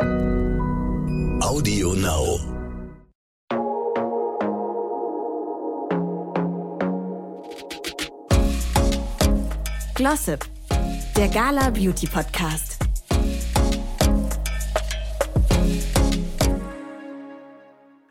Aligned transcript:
Audio 0.00 1.94
Now. 1.94 2.40
Glossip, 9.94 10.44
der 11.16 11.28
Gala 11.28 11.70
Beauty 11.70 12.06
Podcast. 12.08 12.73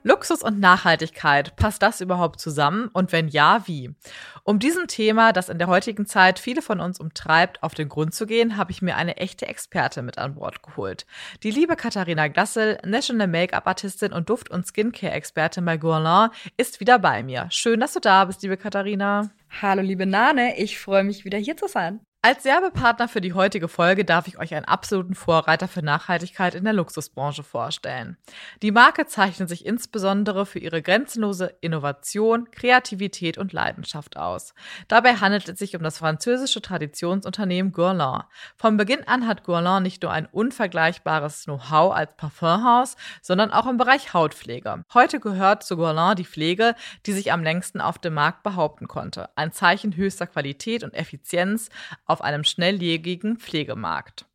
Luxus 0.06 0.44
und 0.44 0.60
Nachhaltigkeit, 0.60 1.56
passt 1.56 1.82
das 1.82 2.02
überhaupt 2.02 2.42
zusammen? 2.42 2.90
Und 2.92 3.14
wenn 3.14 3.30
ja, 3.30 3.64
wie? 3.68 3.96
Um 4.44 4.60
diesem 4.60 4.88
Thema, 4.88 5.32
das 5.32 5.48
in 5.48 5.58
der 5.58 5.68
heutigen 5.68 6.06
Zeit 6.06 6.40
viele 6.40 6.62
von 6.62 6.82
uns 6.82 7.00
umtreibt, 7.00 7.64
auf 7.64 7.74
den 7.74 7.88
Grund 7.88 8.14
zu 8.14 8.26
gehen, 8.26 8.58
habe 8.58 8.72
ich 8.72 8.82
mir 8.82 8.98
eine 8.98 9.16
echte 9.16 9.48
Experte 9.48 10.02
mit 10.02 10.18
an 10.18 10.36
Bord 10.36 10.62
geholt. 10.62 11.06
Die 11.44 11.52
liebe 11.52 11.78
Katharina 11.78 12.28
Glassel, 12.28 12.80
National 12.86 13.28
Make-up-Artistin 13.28 14.12
und 14.12 14.30
Duft- 14.30 14.52
und 14.52 14.68
Skincare-Expertin 14.68 15.64
bei 15.64 15.78
Guerlain, 15.78 16.32
ist 16.58 16.82
wieder 16.82 17.00
bei 17.00 17.24
mir. 17.24 17.48
Schön, 17.50 17.80
dass 17.80 17.94
du 17.94 18.02
da 18.02 18.26
bist, 18.26 18.42
liebe 18.42 18.58
Katharina. 18.58 19.30
Hallo, 19.62 19.82
liebe 19.82 20.06
Nane, 20.06 20.60
ich 20.60 20.80
freue 20.80 21.06
mich 21.06 21.24
wieder 21.24 21.38
hier 21.38 21.56
zu 21.56 21.70
sein. 21.70 22.02
Als 22.26 22.46
Werbepartner 22.46 23.10
für 23.10 23.20
die 23.20 23.34
heutige 23.34 23.68
Folge 23.68 24.06
darf 24.06 24.30
ich 24.30 24.40
euch 24.40 24.56
einen 24.56 24.64
absoluten 24.64 25.14
Vorreiter 25.14 25.68
für 25.68 25.82
Nachhaltigkeit 25.82 26.56
in 26.56 26.64
der 26.64 26.72
Luxusbranche 26.72 27.44
vorstellen. 27.44 28.16
Die 28.62 28.72
Marke 28.72 29.08
zeichnet 29.08 29.50
sich 29.50 29.66
insbesondere 29.66 30.46
für 30.46 30.60
ihre 30.60 30.82
grenzenlose 30.82 31.54
Innovation, 31.60 32.50
Kreativität 32.50 33.38
und 33.38 33.52
Leidenschaft 33.52 34.16
aus. 34.16 34.54
Dabei 34.88 35.16
handelt 35.16 35.50
es 35.50 35.60
sich 35.60 35.76
um 35.76 35.84
das 35.84 35.98
französische 35.98 36.62
Traditionsunternehmen 36.62 37.74
Guerlain. 37.74 38.24
Von 38.56 38.78
Beginn 38.78 39.06
an 39.06 39.28
hat 39.28 39.44
Guerlain 39.44 39.84
nicht 39.84 40.02
nur 40.02 40.14
ein 40.14 40.28
unvergleichbares 40.28 41.44
Know-how 41.44 41.94
als 41.94 42.16
Parfumhaus, 42.16 42.96
sondern 43.22 43.52
auch 43.52 43.68
im 43.68 43.76
Bereich 43.76 44.14
Hautpflege. 44.14 44.86
Heute 44.94 45.20
gehört 45.20 45.64
zu 45.64 45.76
Guerlain 45.76 46.16
die 46.16 46.24
Pflege, 46.24 46.76
die 47.06 47.12
sich 47.12 47.34
am 47.34 47.44
längsten 47.44 47.82
auf 47.82 47.98
dem 47.98 48.14
Markt 48.14 48.44
behaupten 48.44 48.88
konnte. 48.88 49.28
Ein 49.36 49.52
Zeichen 49.52 49.98
höchster 49.98 50.26
Qualität 50.26 50.86
und 50.86 50.94
Effizienz 50.94 51.70
auf 52.14 52.22
einem 52.22 52.44
schnelllebigen 52.44 53.38
Pflegemarkt. 53.38 54.26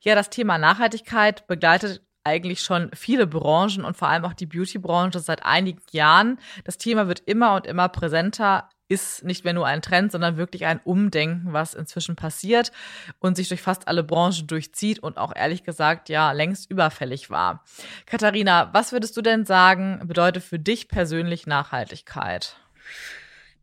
Ja, 0.00 0.14
das 0.14 0.30
Thema 0.30 0.58
Nachhaltigkeit 0.58 1.46
begleitet 1.46 2.02
eigentlich 2.22 2.60
schon 2.60 2.90
viele 2.92 3.26
Branchen 3.26 3.84
und 3.84 3.96
vor 3.96 4.08
allem 4.08 4.24
auch 4.24 4.34
die 4.34 4.46
Beauty-Branche 4.46 5.20
seit 5.20 5.44
einigen 5.44 5.82
Jahren. 5.92 6.38
Das 6.64 6.76
Thema 6.76 7.06
wird 7.06 7.20
immer 7.20 7.54
und 7.54 7.66
immer 7.66 7.88
präsenter, 7.88 8.68
ist 8.88 9.24
nicht 9.24 9.44
mehr 9.44 9.52
nur 9.52 9.66
ein 9.66 9.82
Trend, 9.82 10.12
sondern 10.12 10.36
wirklich 10.36 10.66
ein 10.66 10.80
Umdenken, 10.80 11.52
was 11.52 11.74
inzwischen 11.74 12.16
passiert 12.16 12.72
und 13.18 13.36
sich 13.36 13.48
durch 13.48 13.62
fast 13.62 13.88
alle 13.88 14.04
Branchen 14.04 14.46
durchzieht 14.46 14.98
und 14.98 15.18
auch 15.18 15.34
ehrlich 15.34 15.64
gesagt 15.64 16.08
ja 16.08 16.32
längst 16.32 16.70
überfällig 16.70 17.30
war. 17.30 17.64
Katharina, 18.06 18.70
was 18.72 18.92
würdest 18.92 19.16
du 19.16 19.22
denn 19.22 19.44
sagen, 19.44 20.02
bedeutet 20.04 20.42
für 20.42 20.58
dich 20.58 20.88
persönlich 20.88 21.46
Nachhaltigkeit? 21.46 22.56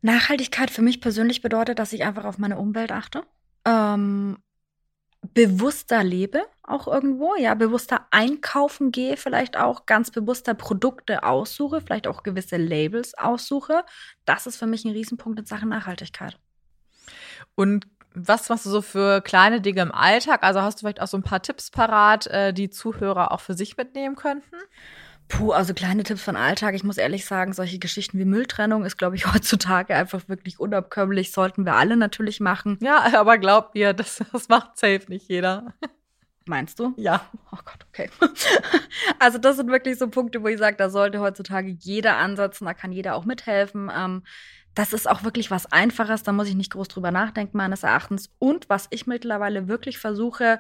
Nachhaltigkeit 0.02 0.72
für 0.72 0.82
mich 0.82 1.00
persönlich 1.00 1.42
bedeutet, 1.42 1.80
dass 1.80 1.94
ich 1.94 2.04
einfach 2.04 2.26
auf 2.26 2.38
meine 2.38 2.58
Umwelt 2.58 2.92
achte 2.92 3.24
ähm, 3.66 4.38
bewusster 5.34 6.04
lebe, 6.04 6.44
auch 6.64 6.88
irgendwo, 6.88 7.36
ja, 7.36 7.56
bewusster 7.56 8.08
einkaufen 8.12 8.92
gehe, 8.92 9.18
vielleicht 9.18 9.58
auch 9.58 9.86
ganz 9.86 10.12
bewusster 10.12 10.54
Produkte 10.54 11.24
aussuche, 11.24 11.82
vielleicht 11.82 12.08
auch 12.08 12.24
gewisse 12.24 12.58
Labels 12.58 13.18
aussuche. 13.18 13.84
Das 14.26 14.48
ist 14.48 14.58
für 14.58 14.68
mich 14.68 14.86
ein 14.86 14.92
Riesenpunkt 14.92 15.40
in 15.40 15.46
Sachen 15.46 15.70
Nachhaltigkeit. 15.70 16.38
Und 17.56 17.88
was 18.16 18.50
machst 18.50 18.66
du 18.66 18.70
so 18.70 18.82
für 18.82 19.22
kleine 19.22 19.60
Dinge 19.62 19.82
im 19.82 19.92
Alltag? 19.92 20.44
Also 20.44 20.62
hast 20.62 20.76
du 20.76 20.80
vielleicht 20.82 21.02
auch 21.02 21.08
so 21.08 21.18
ein 21.18 21.24
paar 21.24 21.42
Tipps 21.42 21.72
parat, 21.72 22.28
äh, 22.28 22.54
die 22.54 22.70
Zuhörer 22.70 23.32
auch 23.32 23.40
für 23.40 23.56
sich 23.56 23.76
mitnehmen 23.78 24.16
könnten? 24.16 24.56
Puh, 25.34 25.52
also 25.52 25.74
kleine 25.74 26.04
Tipps 26.04 26.22
von 26.22 26.36
Alltag. 26.36 26.76
Ich 26.76 26.84
muss 26.84 26.98
ehrlich 26.98 27.26
sagen, 27.26 27.54
solche 27.54 27.80
Geschichten 27.80 28.20
wie 28.20 28.26
Mülltrennung 28.26 28.86
ist, 28.86 28.98
glaube 28.98 29.16
ich, 29.16 29.26
heutzutage 29.34 29.96
einfach 29.96 30.30
wirklich 30.30 30.60
unabkömmlich. 30.60 31.32
Sollten 31.32 31.66
wir 31.66 31.74
alle 31.74 31.98
natürlich 31.98 32.40
machen. 32.40 32.78
Ja, 32.82 33.20
aber 33.20 33.40
glaub 33.40 33.74
mir, 33.74 33.94
das, 33.94 34.22
das 34.32 34.48
macht 34.48 34.78
safe 34.78 35.06
nicht 35.08 35.28
jeder. 35.30 35.74
Meinst 36.46 36.80
du? 36.80 36.94
Ja. 36.98 37.26
Oh 37.52 37.58
Gott, 37.66 37.86
okay. 37.90 38.10
Also 39.20 39.38
das 39.38 39.56
sind 39.56 39.72
wirklich 39.72 39.98
so 39.98 40.10
Punkte, 40.10 40.44
wo 40.44 40.48
ich 40.48 40.60
sage, 40.60 40.76
da 40.78 40.90
sollte 40.90 41.20
heutzutage 41.20 41.70
jeder 41.80 42.18
ansetzen, 42.18 42.66
da 42.66 42.74
kann 42.74 42.92
jeder 42.92 43.16
auch 43.16 43.26
mithelfen. 43.26 43.90
Ähm, 43.96 44.24
das 44.76 44.94
ist 44.94 45.10
auch 45.10 45.24
wirklich 45.24 45.50
was 45.50 45.72
Einfaches, 45.72 46.24
da 46.24 46.32
muss 46.32 46.48
ich 46.48 46.56
nicht 46.56 46.72
groß 46.74 46.90
drüber 46.90 47.12
nachdenken, 47.12 47.58
meines 47.58 47.84
Erachtens. 47.84 48.30
Und 48.40 48.70
was 48.70 48.88
ich 48.92 49.08
mittlerweile 49.08 49.68
wirklich 49.68 49.98
versuche, 49.98 50.60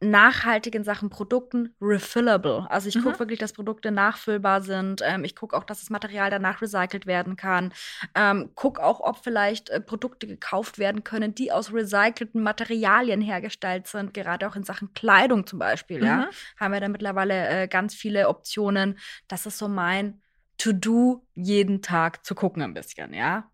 nachhaltigen 0.00 0.84
Sachen, 0.84 1.10
Produkten 1.10 1.74
refillable. 1.80 2.66
Also 2.70 2.88
ich 2.88 2.94
mhm. 2.94 3.02
gucke 3.02 3.18
wirklich, 3.18 3.38
dass 3.38 3.52
Produkte 3.52 3.90
nachfüllbar 3.90 4.62
sind. 4.62 5.02
Ähm, 5.04 5.24
ich 5.24 5.34
gucke 5.34 5.56
auch, 5.56 5.64
dass 5.64 5.80
das 5.80 5.90
Material 5.90 6.30
danach 6.30 6.62
recycelt 6.62 7.06
werden 7.06 7.36
kann. 7.36 7.72
Ähm, 8.14 8.50
guck 8.54 8.78
auch, 8.78 9.00
ob 9.00 9.24
vielleicht 9.24 9.70
äh, 9.70 9.80
Produkte 9.80 10.26
gekauft 10.26 10.78
werden 10.78 11.02
können, 11.02 11.34
die 11.34 11.50
aus 11.50 11.72
recycelten 11.72 12.42
Materialien 12.42 13.20
hergestellt 13.20 13.88
sind. 13.88 14.14
Gerade 14.14 14.48
auch 14.48 14.56
in 14.56 14.64
Sachen 14.64 14.92
Kleidung 14.94 15.46
zum 15.46 15.58
Beispiel. 15.58 15.98
Mhm. 15.98 16.06
Ja, 16.06 16.28
haben 16.58 16.72
wir 16.72 16.80
da 16.80 16.88
mittlerweile 16.88 17.48
äh, 17.48 17.68
ganz 17.68 17.94
viele 17.94 18.28
Optionen. 18.28 18.98
Das 19.26 19.46
ist 19.46 19.58
so 19.58 19.68
mein 19.68 20.20
To-Do 20.58 21.26
jeden 21.34 21.82
Tag 21.82 22.24
zu 22.24 22.34
gucken 22.34 22.62
ein 22.62 22.74
bisschen. 22.74 23.14
Ja, 23.14 23.50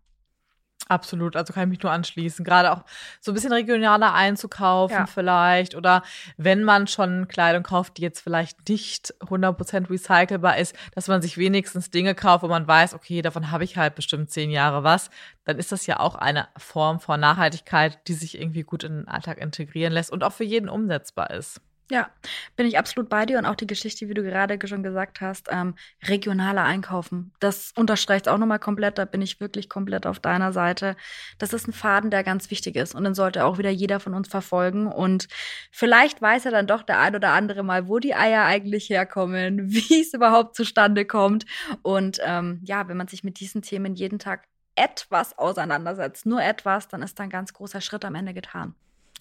Absolut, 0.87 1.35
also 1.35 1.51
kann 1.51 1.63
ich 1.63 1.77
mich 1.77 1.83
nur 1.83 1.91
anschließen. 1.91 2.45
Gerade 2.45 2.71
auch 2.71 2.83
so 3.19 3.31
ein 3.31 3.33
bisschen 3.33 3.51
regionaler 3.51 4.13
einzukaufen 4.13 4.97
ja. 4.97 5.05
vielleicht 5.07 5.73
oder 5.73 6.03
wenn 6.37 6.63
man 6.63 6.85
schon 6.85 7.27
Kleidung 7.27 7.63
kauft, 7.63 7.97
die 7.97 8.03
jetzt 8.03 8.19
vielleicht 8.19 8.69
nicht 8.69 9.15
100% 9.21 9.89
recycelbar 9.89 10.57
ist, 10.57 10.75
dass 10.93 11.07
man 11.07 11.23
sich 11.23 11.37
wenigstens 11.37 11.89
Dinge 11.89 12.13
kauft, 12.13 12.43
wo 12.43 12.47
man 12.47 12.67
weiß, 12.67 12.93
okay, 12.93 13.23
davon 13.23 13.49
habe 13.49 13.63
ich 13.63 13.77
halt 13.77 13.95
bestimmt 13.95 14.29
zehn 14.29 14.51
Jahre 14.51 14.83
was, 14.83 15.09
dann 15.43 15.57
ist 15.57 15.71
das 15.71 15.87
ja 15.87 15.99
auch 15.99 16.15
eine 16.15 16.47
Form 16.55 16.99
von 16.99 17.19
Nachhaltigkeit, 17.19 18.07
die 18.07 18.13
sich 18.13 18.39
irgendwie 18.39 18.63
gut 18.63 18.83
in 18.83 18.93
den 18.93 19.07
Alltag 19.07 19.39
integrieren 19.39 19.93
lässt 19.93 20.11
und 20.11 20.23
auch 20.23 20.33
für 20.33 20.43
jeden 20.43 20.69
umsetzbar 20.69 21.31
ist. 21.31 21.61
Ja, 21.91 22.09
bin 22.55 22.65
ich 22.65 22.79
absolut 22.79 23.09
bei 23.09 23.27
dir 23.27 23.37
und 23.37 23.45
auch 23.45 23.53
die 23.53 23.67
Geschichte, 23.67 24.09
wie 24.09 24.15
du 24.15 24.23
gerade 24.23 24.57
schon 24.67 24.81
gesagt 24.81 25.21
hast, 25.21 25.49
ähm, 25.51 25.75
regionaler 26.03 26.63
Einkaufen. 26.63 27.31
Das 27.39 27.73
unterstreicht 27.75 28.27
auch 28.27 28.39
nochmal 28.39 28.57
komplett, 28.57 28.97
da 28.97 29.05
bin 29.05 29.21
ich 29.21 29.39
wirklich 29.39 29.69
komplett 29.69 30.07
auf 30.07 30.19
deiner 30.19 30.51
Seite. 30.51 30.95
Das 31.37 31.53
ist 31.53 31.67
ein 31.67 31.73
Faden, 31.73 32.09
der 32.09 32.23
ganz 32.23 32.49
wichtig 32.49 32.75
ist 32.75 32.95
und 32.95 33.03
den 33.03 33.13
sollte 33.13 33.45
auch 33.45 33.59
wieder 33.59 33.69
jeder 33.69 33.99
von 33.99 34.15
uns 34.15 34.27
verfolgen 34.27 34.87
und 34.87 35.27
vielleicht 35.69 36.23
weiß 36.23 36.45
er 36.45 36.51
dann 36.51 36.65
doch 36.65 36.81
der 36.81 36.99
ein 36.99 37.15
oder 37.15 37.33
andere 37.33 37.61
mal, 37.61 37.87
wo 37.87 37.99
die 37.99 38.15
Eier 38.15 38.45
eigentlich 38.45 38.89
herkommen, 38.89 39.69
wie 39.71 40.01
es 40.01 40.13
überhaupt 40.15 40.55
zustande 40.55 41.05
kommt 41.05 41.45
und 41.83 42.17
ähm, 42.23 42.61
ja, 42.63 42.87
wenn 42.87 42.97
man 42.97 43.07
sich 43.07 43.23
mit 43.23 43.39
diesen 43.39 43.61
Themen 43.61 43.93
jeden 43.93 44.17
Tag 44.17 44.47
etwas 44.73 45.37
auseinandersetzt, 45.37 46.25
nur 46.25 46.41
etwas, 46.41 46.87
dann 46.87 47.03
ist 47.03 47.19
da 47.19 47.23
ein 47.23 47.29
ganz 47.29 47.53
großer 47.53 47.79
Schritt 47.79 48.05
am 48.05 48.15
Ende 48.15 48.33
getan. 48.33 48.73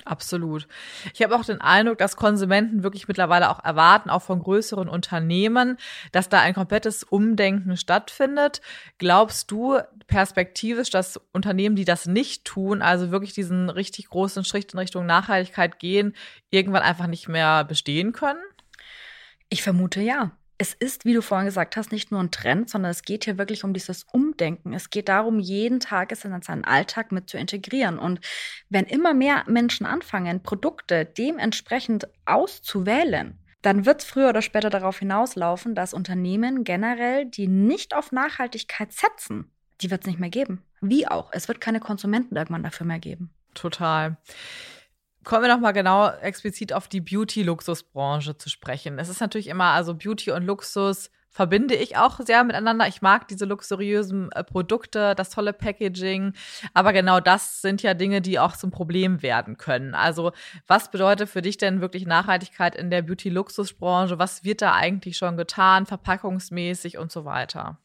Absolut. 0.05 0.67
Ich 1.15 1.23
habe 1.23 1.35
auch 1.35 1.45
den 1.45 1.61
Eindruck, 1.61 1.97
dass 1.99 2.17
Konsumenten 2.17 2.83
wirklich 2.83 3.09
mittlerweile 3.09 3.49
auch 3.49 3.65
erwarten, 3.65 4.11
auch 4.11 4.23
von 4.23 4.43
größeren 4.43 4.89
Unternehmen, 4.89 5.79
dass 6.13 6.29
da 6.29 6.41
ein 6.41 6.53
komplettes 6.53 7.05
Umdenken 7.05 7.77
stattfindet. 7.77 8.61
Glaubst 8.99 9.51
du 9.51 9.79
perspektivisch, 10.07 10.91
dass 10.91 11.19
Unternehmen, 11.33 11.77
die 11.77 11.87
das 11.87 12.07
nicht 12.07 12.45
tun, 12.45 12.83
also 12.83 13.11
wirklich 13.11 13.33
diesen 13.33 13.71
richtig 13.71 14.09
großen 14.09 14.45
Schritt 14.45 14.75
in 14.75 14.79
Richtung 14.79 15.07
Nachhaltigkeit 15.07 15.79
gehen, 15.79 16.15
irgendwann 16.51 16.83
einfach 16.83 17.07
nicht 17.07 17.29
mehr 17.29 17.65
bestehen 17.65 18.13
können? 18.13 18.43
Ich 19.49 19.63
vermute 19.63 20.03
ja 20.03 20.33
es 20.57 20.73
ist, 20.73 21.05
wie 21.05 21.15
du 21.15 21.23
vorhin 21.23 21.47
gesagt 21.47 21.77
hast, 21.77 21.91
nicht 21.91 22.13
nur 22.13 22.21
ein 22.21 22.31
Trend, 22.31 22.71
sondern 22.71 22.91
es 22.91 23.03
geht 23.03 23.25
hier 23.25 23.39
wirklich 23.39 23.65
um 23.65 23.75
dieses 23.75 24.05
Umdenken. 24.05 24.73
Es 24.73 24.91
geht 24.91 25.09
darum, 25.09 25.41
jeden 25.41 25.81
Tag 25.81 26.13
es 26.13 26.25
in 26.25 26.43
seinen 26.43 26.65
Alltag 26.65 27.11
mit 27.11 27.29
zu 27.29 27.39
integrieren. 27.39 27.99
Und 27.99 28.21
wenn 28.69 28.85
immer 28.85 29.15
mehr 29.15 29.45
Menschen 29.49 29.85
anfangen, 29.85 30.43
Produkte 30.43 31.05
dementsprechend 31.05 32.07
auszuwählen, 32.25 33.39
dann 33.63 33.87
wird 33.87 34.03
es 34.03 34.07
früher 34.07 34.29
oder 34.29 34.43
später 34.43 34.71
darauf 34.71 34.99
hinauslaufen, 34.99 35.75
dass 35.75 35.95
Unternehmen 35.95 36.65
generell, 36.65 37.27
die 37.27 37.49
nicht 37.49 37.95
auf 37.95 38.13
Nachhaltigkeit 38.13 38.93
setzen, 38.93 39.51
die 39.81 39.91
wird 39.91 40.03
es 40.03 40.07
nicht 40.07 40.21
mehr 40.21 40.31
geben. 40.31 40.63
Wie 40.81 41.09
auch. 41.09 41.31
Es 41.33 41.49
wird 41.49 41.61
keine 41.61 41.81
Konsumenten 41.81 42.37
irgendwann 42.37 42.63
dafür 42.63 42.87
mehr 42.87 42.99
geben. 42.99 43.31
Total. 43.55 44.19
Kommen 45.25 45.43
wir 45.43 45.49
noch 45.49 45.61
mal 45.61 45.73
genau 45.73 46.11
explizit 46.11 46.73
auf 46.73 46.87
die 46.87 47.01
Beauty-Luxusbranche 47.01 48.37
zu 48.37 48.51
sprechen. 48.51 48.99
Es 48.99 49.09
ist 49.09 49.21
natürlich 49.21 49.49
immer, 49.49 49.73
also 49.73 49.95
Beauty 49.95 50.31
und 50.31 50.45
Luxus 50.45 51.11
verbinde 51.35 51.75
ich 51.75 51.97
auch 51.97 52.21
sehr 52.21 52.45
miteinander. 52.45 52.87
Ich 52.87 53.03
mag 53.03 53.27
diese 53.27 53.45
luxuriösen 53.45 54.31
äh, 54.33 54.45
Produkte, 54.45 55.15
das 55.17 55.31
tolle 55.31 55.53
Packaging. 55.53 56.33
Aber 56.75 56.93
genau 56.93 57.19
das 57.19 57.61
sind 57.61 57.83
ja 57.83 57.95
Dinge, 57.95 58.21
die 58.21 58.39
auch 58.39 58.57
zum 58.57 58.71
Problem 58.71 59.21
werden 59.21 59.57
können. 59.57 59.97
Also 59.97 60.33
was 60.69 60.93
bedeutet 60.93 61.29
für 61.29 61.43
dich 61.43 61.57
denn 61.57 61.81
wirklich 61.81 62.07
Nachhaltigkeit 62.07 62.77
in 62.77 62.89
der 62.89 63.03
Beauty-Luxusbranche? 63.03 64.19
Was 64.19 64.45
wird 64.45 64.63
da 64.63 64.75
eigentlich 64.75 65.17
schon 65.17 65.37
getan, 65.37 65.87
verpackungsmäßig 65.87 66.99
und 66.99 67.11
so 67.11 67.25
weiter? 67.25 67.79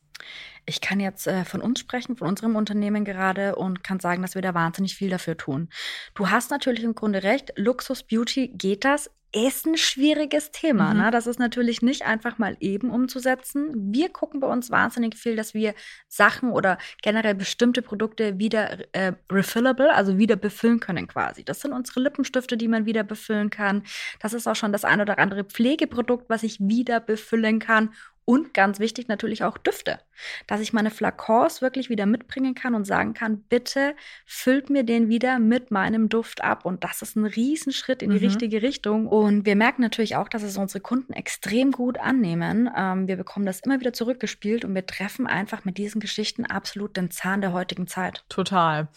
Ich 0.65 0.81
kann 0.81 0.99
jetzt 0.99 1.27
äh, 1.27 1.45
von 1.45 1.61
uns 1.61 1.79
sprechen, 1.79 2.15
von 2.15 2.27
unserem 2.27 2.55
Unternehmen 2.55 3.05
gerade 3.05 3.55
und 3.55 3.83
kann 3.83 3.99
sagen, 3.99 4.21
dass 4.21 4.35
wir 4.35 4.41
da 4.41 4.53
wahnsinnig 4.53 4.95
viel 4.95 5.09
dafür 5.09 5.37
tun. 5.37 5.69
Du 6.13 6.29
hast 6.29 6.51
natürlich 6.51 6.83
im 6.83 6.95
Grunde 6.95 7.23
recht, 7.23 7.53
Luxus 7.55 8.03
Beauty 8.03 8.49
geht 8.49 8.85
das 8.85 9.09
ist 9.31 9.67
ein 9.67 9.77
schwieriges 9.77 10.51
Thema. 10.51 10.93
Mhm. 10.93 11.01
Ne? 11.01 11.11
Das 11.11 11.27
ist 11.27 11.39
natürlich 11.39 11.81
nicht 11.81 12.03
einfach 12.03 12.39
mal 12.39 12.57
eben 12.59 12.89
umzusetzen. 12.89 13.93
Wir 13.93 14.09
gucken 14.09 14.39
bei 14.39 14.47
uns 14.47 14.71
wahnsinnig 14.71 15.15
viel, 15.15 15.35
dass 15.35 15.53
wir 15.53 15.75
Sachen 16.07 16.51
oder 16.51 16.79
generell 17.03 17.35
bestimmte 17.35 17.81
Produkte 17.83 18.39
wieder 18.39 18.79
äh, 18.93 19.13
refillable, 19.31 19.93
also 19.93 20.17
wieder 20.17 20.35
befüllen 20.35 20.79
können 20.79 21.07
quasi. 21.07 21.43
Das 21.43 21.59
sind 21.59 21.73
unsere 21.73 21.99
Lippenstifte, 21.99 22.57
die 22.57 22.67
man 22.67 22.85
wieder 22.87 23.03
befüllen 23.03 23.51
kann. 23.51 23.83
Das 24.19 24.33
ist 24.33 24.47
auch 24.47 24.55
schon 24.55 24.71
das 24.71 24.83
ein 24.83 24.99
oder 24.99 25.19
andere 25.19 25.43
Pflegeprodukt, 25.43 26.27
was 26.29 26.41
ich 26.41 26.59
wieder 26.59 26.99
befüllen 26.99 27.59
kann. 27.59 27.93
Und 28.29 28.53
ganz 28.53 28.79
wichtig 28.79 29.07
natürlich 29.07 29.43
auch 29.43 29.57
Düfte, 29.57 29.97
dass 30.45 30.61
ich 30.61 30.71
meine 30.71 30.91
Flakons 30.91 31.63
wirklich 31.63 31.89
wieder 31.89 32.05
mitbringen 32.05 32.53
kann 32.53 32.75
und 32.75 32.85
sagen 32.85 33.15
kann, 33.15 33.41
bitte 33.49 33.95
füllt 34.27 34.69
mir 34.69 34.83
den 34.83 35.09
wieder 35.09 35.39
mit 35.39 35.71
meinem 35.71 36.09
Duft 36.09 36.43
ab. 36.43 36.63
Und 36.63 36.83
das 36.83 37.01
ist 37.01 37.15
ein 37.15 37.25
Riesenschritt 37.25 38.03
in 38.03 38.11
die 38.11 38.17
Mhm. 38.17 38.25
richtige 38.25 38.61
Richtung. 38.61 39.07
Und 39.07 39.47
wir 39.47 39.55
merken 39.55 39.81
natürlich 39.81 40.15
auch, 40.15 40.29
dass 40.29 40.43
es 40.43 40.57
unsere 40.57 40.79
Kunden 40.79 41.11
extrem 41.11 41.71
gut 41.71 41.97
annehmen. 41.99 42.69
Ähm, 42.77 43.07
wir 43.07 43.15
bekommen 43.17 43.47
das 43.47 43.61
immer 43.61 43.79
wieder 43.79 43.93
zurückgespielt 43.93 44.63
und 44.63 44.75
wir 44.75 44.85
treffen 44.85 45.25
einfach 45.25 45.65
mit 45.65 45.79
diesen 45.79 45.99
Geschichten 45.99 46.45
absolut 46.45 46.97
den 46.97 47.09
Zahn 47.09 47.41
der 47.41 47.51
heutigen 47.51 47.87
Zeit. 47.87 48.23
Total. 48.29 48.89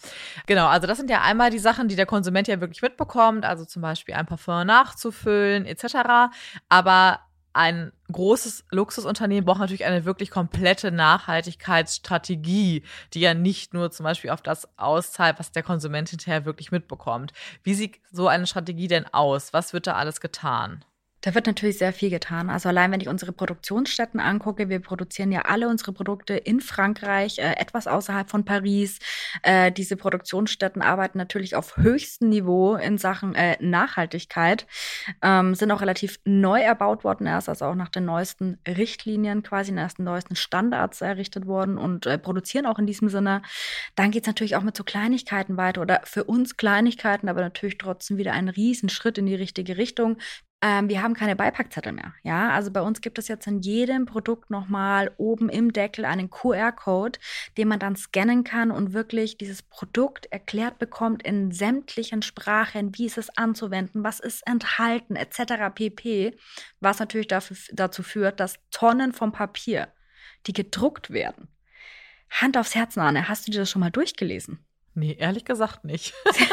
Genau, 0.45 0.67
also 0.67 0.85
das 0.85 0.99
sind 0.99 1.09
ja 1.09 1.23
einmal 1.23 1.49
die 1.49 1.57
Sachen, 1.57 1.87
die 1.87 1.95
der 1.95 2.05
Konsument 2.05 2.47
ja 2.47 2.61
wirklich 2.61 2.83
mitbekommt, 2.83 3.45
also 3.45 3.65
zum 3.65 3.81
Beispiel 3.81 4.13
ein 4.13 4.27
Parfum 4.27 4.67
nachzufüllen 4.67 5.65
etc. 5.65 6.29
Aber 6.69 7.19
ein 7.53 7.91
großes 8.11 8.65
Luxusunternehmen 8.71 9.45
braucht 9.45 9.59
natürlich 9.59 9.85
eine 9.85 10.05
wirklich 10.05 10.31
komplette 10.31 10.91
Nachhaltigkeitsstrategie, 10.91 12.83
die 13.13 13.19
ja 13.19 13.33
nicht 13.33 13.73
nur 13.73 13.91
zum 13.91 14.03
Beispiel 14.03 14.31
auf 14.31 14.41
das 14.41 14.67
auszahlt, 14.77 15.39
was 15.39 15.51
der 15.51 15.63
Konsument 15.63 16.09
hinterher 16.09 16.45
wirklich 16.45 16.71
mitbekommt. 16.71 17.31
Wie 17.63 17.75
sieht 17.75 17.99
so 18.11 18.27
eine 18.27 18.47
Strategie 18.47 18.87
denn 18.87 19.05
aus? 19.13 19.53
Was 19.53 19.73
wird 19.73 19.87
da 19.87 19.93
alles 19.93 20.19
getan? 20.19 20.83
Da 21.23 21.33
wird 21.33 21.47
natürlich 21.47 21.77
sehr 21.77 21.93
viel 21.93 22.09
getan. 22.09 22.49
Also 22.49 22.67
allein 22.67 22.91
wenn 22.91 22.99
ich 22.99 23.07
unsere 23.07 23.31
Produktionsstätten 23.31 24.19
angucke, 24.19 24.67
wir 24.67 24.81
produzieren 24.81 25.31
ja 25.31 25.43
alle 25.43 25.69
unsere 25.69 25.93
Produkte 25.93 26.33
in 26.33 26.59
Frankreich, 26.59 27.39
äh, 27.39 27.53
etwas 27.53 27.87
außerhalb 27.87 28.29
von 28.29 28.43
Paris. 28.43 28.99
Äh, 29.41 29.71
diese 29.71 29.95
Produktionsstätten 29.95 30.81
arbeiten 30.81 31.17
natürlich 31.17 31.55
auf 31.55 31.77
höchstem 31.77 32.27
Niveau 32.27 32.75
in 32.75 32.97
Sachen 32.97 33.35
äh, 33.35 33.55
Nachhaltigkeit, 33.61 34.67
ähm, 35.21 35.55
sind 35.55 35.71
auch 35.71 35.79
relativ 35.79 36.19
neu 36.25 36.59
erbaut 36.59 37.05
worden 37.05 37.25
erst, 37.25 37.47
also 37.47 37.65
auch 37.65 37.75
nach 37.75 37.89
den 37.89 38.03
neuesten 38.03 38.59
Richtlinien 38.67 39.43
quasi, 39.43 39.71
nach 39.71 39.93
den 39.93 40.03
neuesten 40.03 40.35
Standards 40.35 40.99
errichtet 40.99 41.47
worden 41.47 41.77
und 41.77 42.05
äh, 42.05 42.17
produzieren 42.17 42.65
auch 42.65 42.79
in 42.79 42.85
diesem 42.85 43.07
Sinne. 43.07 43.43
Dann 43.95 44.11
geht's 44.11 44.27
natürlich 44.27 44.57
auch 44.57 44.63
mit 44.63 44.75
so 44.75 44.83
Kleinigkeiten 44.83 45.55
weiter 45.55 45.81
oder 45.81 46.01
für 46.03 46.25
uns 46.25 46.57
Kleinigkeiten, 46.57 47.29
aber 47.29 47.39
natürlich 47.39 47.77
trotzdem 47.77 48.17
wieder 48.17 48.33
ein 48.33 48.49
Riesenschritt 48.49 49.17
in 49.17 49.25
die 49.25 49.35
richtige 49.35 49.77
Richtung. 49.77 50.17
Ähm, 50.63 50.87
wir 50.87 51.03
haben 51.03 51.13
keine 51.13 51.35
Beipackzettel 51.35 51.91
mehr. 51.91 52.13
Ja, 52.23 52.51
also 52.51 52.71
bei 52.71 52.81
uns 52.81 53.01
gibt 53.01 53.19
es 53.19 53.27
jetzt 53.27 53.47
in 53.47 53.59
jedem 53.59 54.05
Produkt 54.05 54.49
nochmal 54.49 55.11
oben 55.17 55.49
im 55.49 55.73
Deckel 55.73 56.05
einen 56.05 56.29
QR-Code, 56.29 57.19
den 57.57 57.67
man 57.67 57.79
dann 57.79 57.97
scannen 57.97 58.45
kann 58.45 58.71
und 58.71 58.93
wirklich 58.93 59.37
dieses 59.37 59.61
Produkt 59.61 60.27
erklärt 60.27 60.79
bekommt 60.79 61.21
in 61.23 61.51
sämtlichen 61.51 62.21
Sprachen, 62.21 62.97
wie 62.97 63.07
ist 63.07 63.17
es 63.17 63.37
anzuwenden, 63.37 64.05
was 64.05 64.21
ist 64.21 64.47
enthalten, 64.47 65.17
etc. 65.17 65.75
pp. 65.75 66.33
Was 66.79 66.99
natürlich 66.99 67.27
dafür, 67.27 67.57
dazu 67.73 68.01
führt, 68.01 68.39
dass 68.39 68.59
Tonnen 68.71 69.11
vom 69.11 69.33
Papier, 69.33 69.89
die 70.47 70.53
gedruckt 70.53 71.11
werden, 71.11 71.49
Hand 72.29 72.57
aufs 72.57 72.73
Herz, 72.73 72.97
Arne, 72.97 73.27
hast 73.27 73.47
du 73.47 73.51
dir 73.51 73.59
das 73.59 73.69
schon 73.69 73.81
mal 73.81 73.91
durchgelesen? 73.91 74.65
Nee, 74.95 75.15
ehrlich 75.19 75.45
gesagt 75.45 75.83
nicht. 75.83 76.13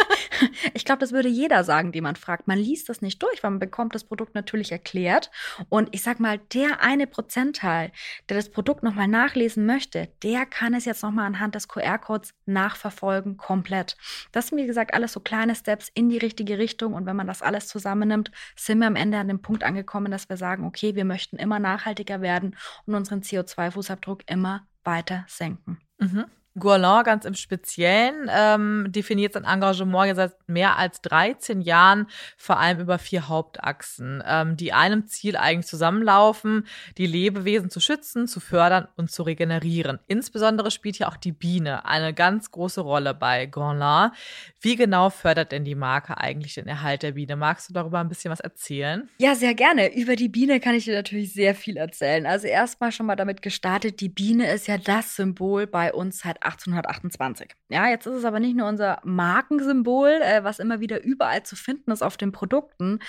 Ich 0.75 0.85
glaube, 0.85 1.01
das 1.01 1.13
würde 1.13 1.29
jeder 1.29 1.65
sagen, 1.65 1.93
den 1.93 2.03
man 2.03 2.17
fragt. 2.17 2.49
Man 2.49 2.59
liest 2.59 2.89
das 2.89 3.03
nicht 3.03 3.23
durch, 3.23 3.43
weil 3.43 3.51
man 3.51 3.61
bekommt 3.61 3.95
das 3.95 4.05
Produkt 4.05 4.35
natürlich 4.35 4.73
erklärt. 4.73 5.31
Und 5.69 5.89
ich 5.93 6.03
sag 6.03 6.21
mal, 6.21 6.39
der 6.55 6.83
eine 6.83 7.07
Prozentteil, 7.07 7.93
der 8.29 8.37
das 8.37 8.51
Produkt 8.51 8.83
nochmal 8.83 9.09
nachlesen 9.09 9.67
möchte, 9.67 10.09
der 10.23 10.47
kann 10.47 10.75
es 10.75 10.85
jetzt 10.85 11.03
nochmal 11.03 11.27
anhand 11.27 11.55
des 11.55 11.69
QR-Codes 11.69 12.35
nachverfolgen, 12.47 13.37
komplett. 13.37 13.97
Das 14.33 14.49
sind, 14.49 14.59
wie 14.59 14.67
gesagt, 14.67 14.95
alles 14.95 15.13
so 15.13 15.21
kleine 15.21 15.55
Steps 15.55 15.91
in 15.93 16.09
die 16.09 16.19
richtige 16.19 16.59
Richtung. 16.59 16.95
Und 16.95 17.07
wenn 17.07 17.17
man 17.17 17.27
das 17.27 17.43
alles 17.43 17.69
zusammennimmt, 17.69 18.31
sind 18.57 18.79
wir 18.79 18.87
am 18.87 18.97
Ende 18.97 19.19
an 19.19 19.29
dem 19.29 19.43
Punkt 19.43 19.65
angekommen, 19.65 20.11
dass 20.11 20.29
wir 20.29 20.37
sagen, 20.37 20.65
okay, 20.65 20.95
wir 20.95 21.05
möchten 21.05 21.37
immer 21.37 21.59
nachhaltiger 21.59 22.21
werden 22.21 22.57
und 22.87 22.95
unseren 22.95 23.21
CO2-Fußabdruck 23.21 24.23
immer 24.27 24.67
weiter 24.85 25.25
senken. 25.29 25.79
Mhm. 25.99 26.27
Gourland 26.59 27.07
ganz 27.07 27.25
im 27.25 27.35
Speziellen 27.35 28.29
ähm, 28.29 28.87
definiert 28.89 29.35
sein 29.35 29.45
Engagement 29.45 30.17
seit 30.17 30.35
mehr 30.49 30.77
als 30.79 31.01
13 31.03 31.61
Jahren 31.61 32.09
vor 32.37 32.59
allem 32.59 32.81
über 32.81 32.99
vier 32.99 33.29
Hauptachsen, 33.29 34.23
ähm, 34.27 34.57
die 34.57 34.73
einem 34.73 35.07
Ziel 35.07 35.37
eigentlich 35.37 35.67
zusammenlaufen, 35.67 36.67
die 36.99 37.07
Lebewesen 37.07 37.71
zu 37.71 37.79
schützen, 37.79 38.27
zu 38.27 38.41
fördern 38.41 38.89
und 38.97 39.13
zu 39.13 39.23
regenerieren. 39.23 40.01
Insbesondere 40.09 40.73
spielt 40.73 40.97
hier 40.97 41.09
auch 41.09 41.17
die 41.17 41.33
Biene 41.33 41.85
eine 41.85 42.13
ganz 42.13 42.51
große 42.51 42.81
Rolle 42.81 43.15
bei 43.15 43.47
Gourland. 43.47 44.13
Wie 44.61 44.75
genau 44.75 45.09
fördert 45.11 45.53
denn 45.53 45.65
die 45.65 45.77
Marke 45.77 46.19
eigentlich 46.19 46.55
den 46.55 46.67
Erhalt 46.67 47.05
der 47.05 47.13
Biene? 47.13 47.37
Magst 47.37 47.71
du 47.71 47.75
darüber 47.75 48.01
ein 48.01 48.09
bisschen 48.09 48.33
was 48.33 48.41
erzählen? 48.41 49.09
Ja, 49.19 49.37
sehr 49.37 49.55
gerne. 49.55 49.95
Über 49.95 50.17
die 50.17 50.29
Biene 50.29 50.59
kann 50.59 50.75
ich 50.75 50.85
dir 50.85 50.95
natürlich 50.95 51.33
sehr 51.33 51.55
viel 51.55 51.77
erzählen. 51.77 52.27
Also 52.27 52.49
erstmal 52.49 52.91
schon 52.91 53.07
mal 53.07 53.17
damit 53.17 53.41
gestartet, 53.41 54.01
die 54.01 54.09
Biene 54.09 54.51
ist 54.53 54.67
ja 54.67 54.79
das 54.79 55.15
Symbol 55.15 55.69
bei 55.69 55.93
uns 55.93 56.19
seit 56.19 56.40
1828. 56.43 57.51
Ja, 57.69 57.89
jetzt 57.89 58.07
ist 58.07 58.17
es 58.17 58.25
aber 58.25 58.41
nicht 58.41 58.57
nur 58.57 58.69
unser 58.69 59.01
Markensymbol, 59.05 60.21
äh, 60.23 60.45
was 60.45 60.59
immer 60.59 60.81
wieder 60.81 61.03
überall 61.03 61.43
zu 61.43 61.57
finden 61.57 61.91
ist 61.91 62.03
auf 62.03 62.17
den 62.17 62.33
Produkten, 62.33 63.01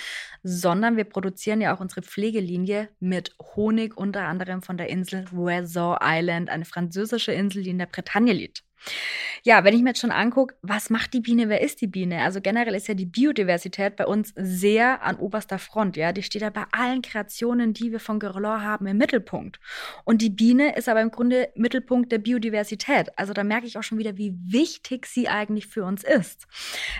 sondern 0.43 0.97
wir 0.97 1.05
produzieren 1.05 1.61
ja 1.61 1.75
auch 1.75 1.79
unsere 1.79 2.01
Pflegelinie 2.01 2.89
mit 2.99 3.35
Honig, 3.55 3.97
unter 3.97 4.23
anderem 4.23 4.61
von 4.61 4.77
der 4.77 4.89
Insel 4.89 5.25
Ouessant 5.35 5.99
Island, 6.01 6.49
eine 6.49 6.65
französische 6.65 7.31
Insel, 7.31 7.63
die 7.63 7.69
in 7.69 7.79
der 7.79 7.85
Bretagne 7.85 8.33
liegt. 8.33 8.63
Ja, 9.43 9.63
wenn 9.63 9.73
ich 9.73 9.81
mir 9.81 9.89
jetzt 9.89 10.01
schon 10.01 10.11
angucke, 10.11 10.55
was 10.61 10.91
macht 10.91 11.13
die 11.13 11.19
Biene, 11.19 11.49
wer 11.49 11.61
ist 11.61 11.81
die 11.81 11.87
Biene? 11.87 12.21
Also 12.21 12.41
generell 12.41 12.75
ist 12.75 12.87
ja 12.87 12.93
die 12.93 13.07
Biodiversität 13.07 13.95
bei 13.95 14.05
uns 14.05 14.33
sehr 14.35 15.01
an 15.01 15.15
oberster 15.15 15.57
Front, 15.57 15.97
ja. 15.97 16.11
Die 16.11 16.21
steht 16.21 16.43
ja 16.43 16.51
bei 16.51 16.65
allen 16.71 17.01
Kreationen, 17.01 17.73
die 17.73 17.91
wir 17.91 17.99
von 17.99 18.19
Guerlain 18.19 18.61
haben, 18.61 18.85
im 18.85 18.97
Mittelpunkt. 18.97 19.59
Und 20.03 20.21
die 20.21 20.29
Biene 20.29 20.75
ist 20.75 20.87
aber 20.87 21.01
im 21.01 21.09
Grunde 21.09 21.49
Mittelpunkt 21.55 22.11
der 22.11 22.19
Biodiversität. 22.19 23.17
Also 23.17 23.33
da 23.33 23.43
merke 23.43 23.65
ich 23.65 23.79
auch 23.79 23.83
schon 23.83 23.97
wieder, 23.97 24.17
wie 24.17 24.35
wichtig 24.45 25.07
sie 25.07 25.27
eigentlich 25.27 25.65
für 25.65 25.85
uns 25.85 26.03
ist. 26.03 26.45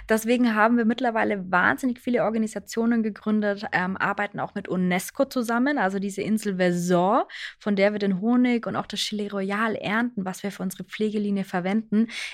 Deswegen 0.09 0.55
haben 0.55 0.77
wir 0.77 0.85
mittlerweile 0.85 1.51
wahnsinnig 1.51 1.99
viele 1.99 2.23
Organisationen 2.23 3.03
gegründet, 3.03 3.65
ähm, 3.71 3.97
arbeiten 3.97 4.39
auch 4.39 4.55
mit 4.55 4.67
UNESCO 4.67 5.25
zusammen, 5.25 5.77
also 5.77 5.99
diese 5.99 6.23
Insel 6.23 6.55
Versor, 6.55 7.27
von 7.59 7.75
der 7.75 7.91
wir 7.91 7.99
den 7.99 8.19
Honig 8.19 8.65
und 8.65 8.75
auch 8.75 8.87
das 8.87 8.99
Chili 8.99 9.27
Royal 9.27 9.75
ernten, 9.75 10.25
was 10.25 10.41
wir 10.41 10.51
für 10.51 10.63
unsere 10.63 10.83
Pflegelinie 10.83 11.43
verwenden 11.43 11.70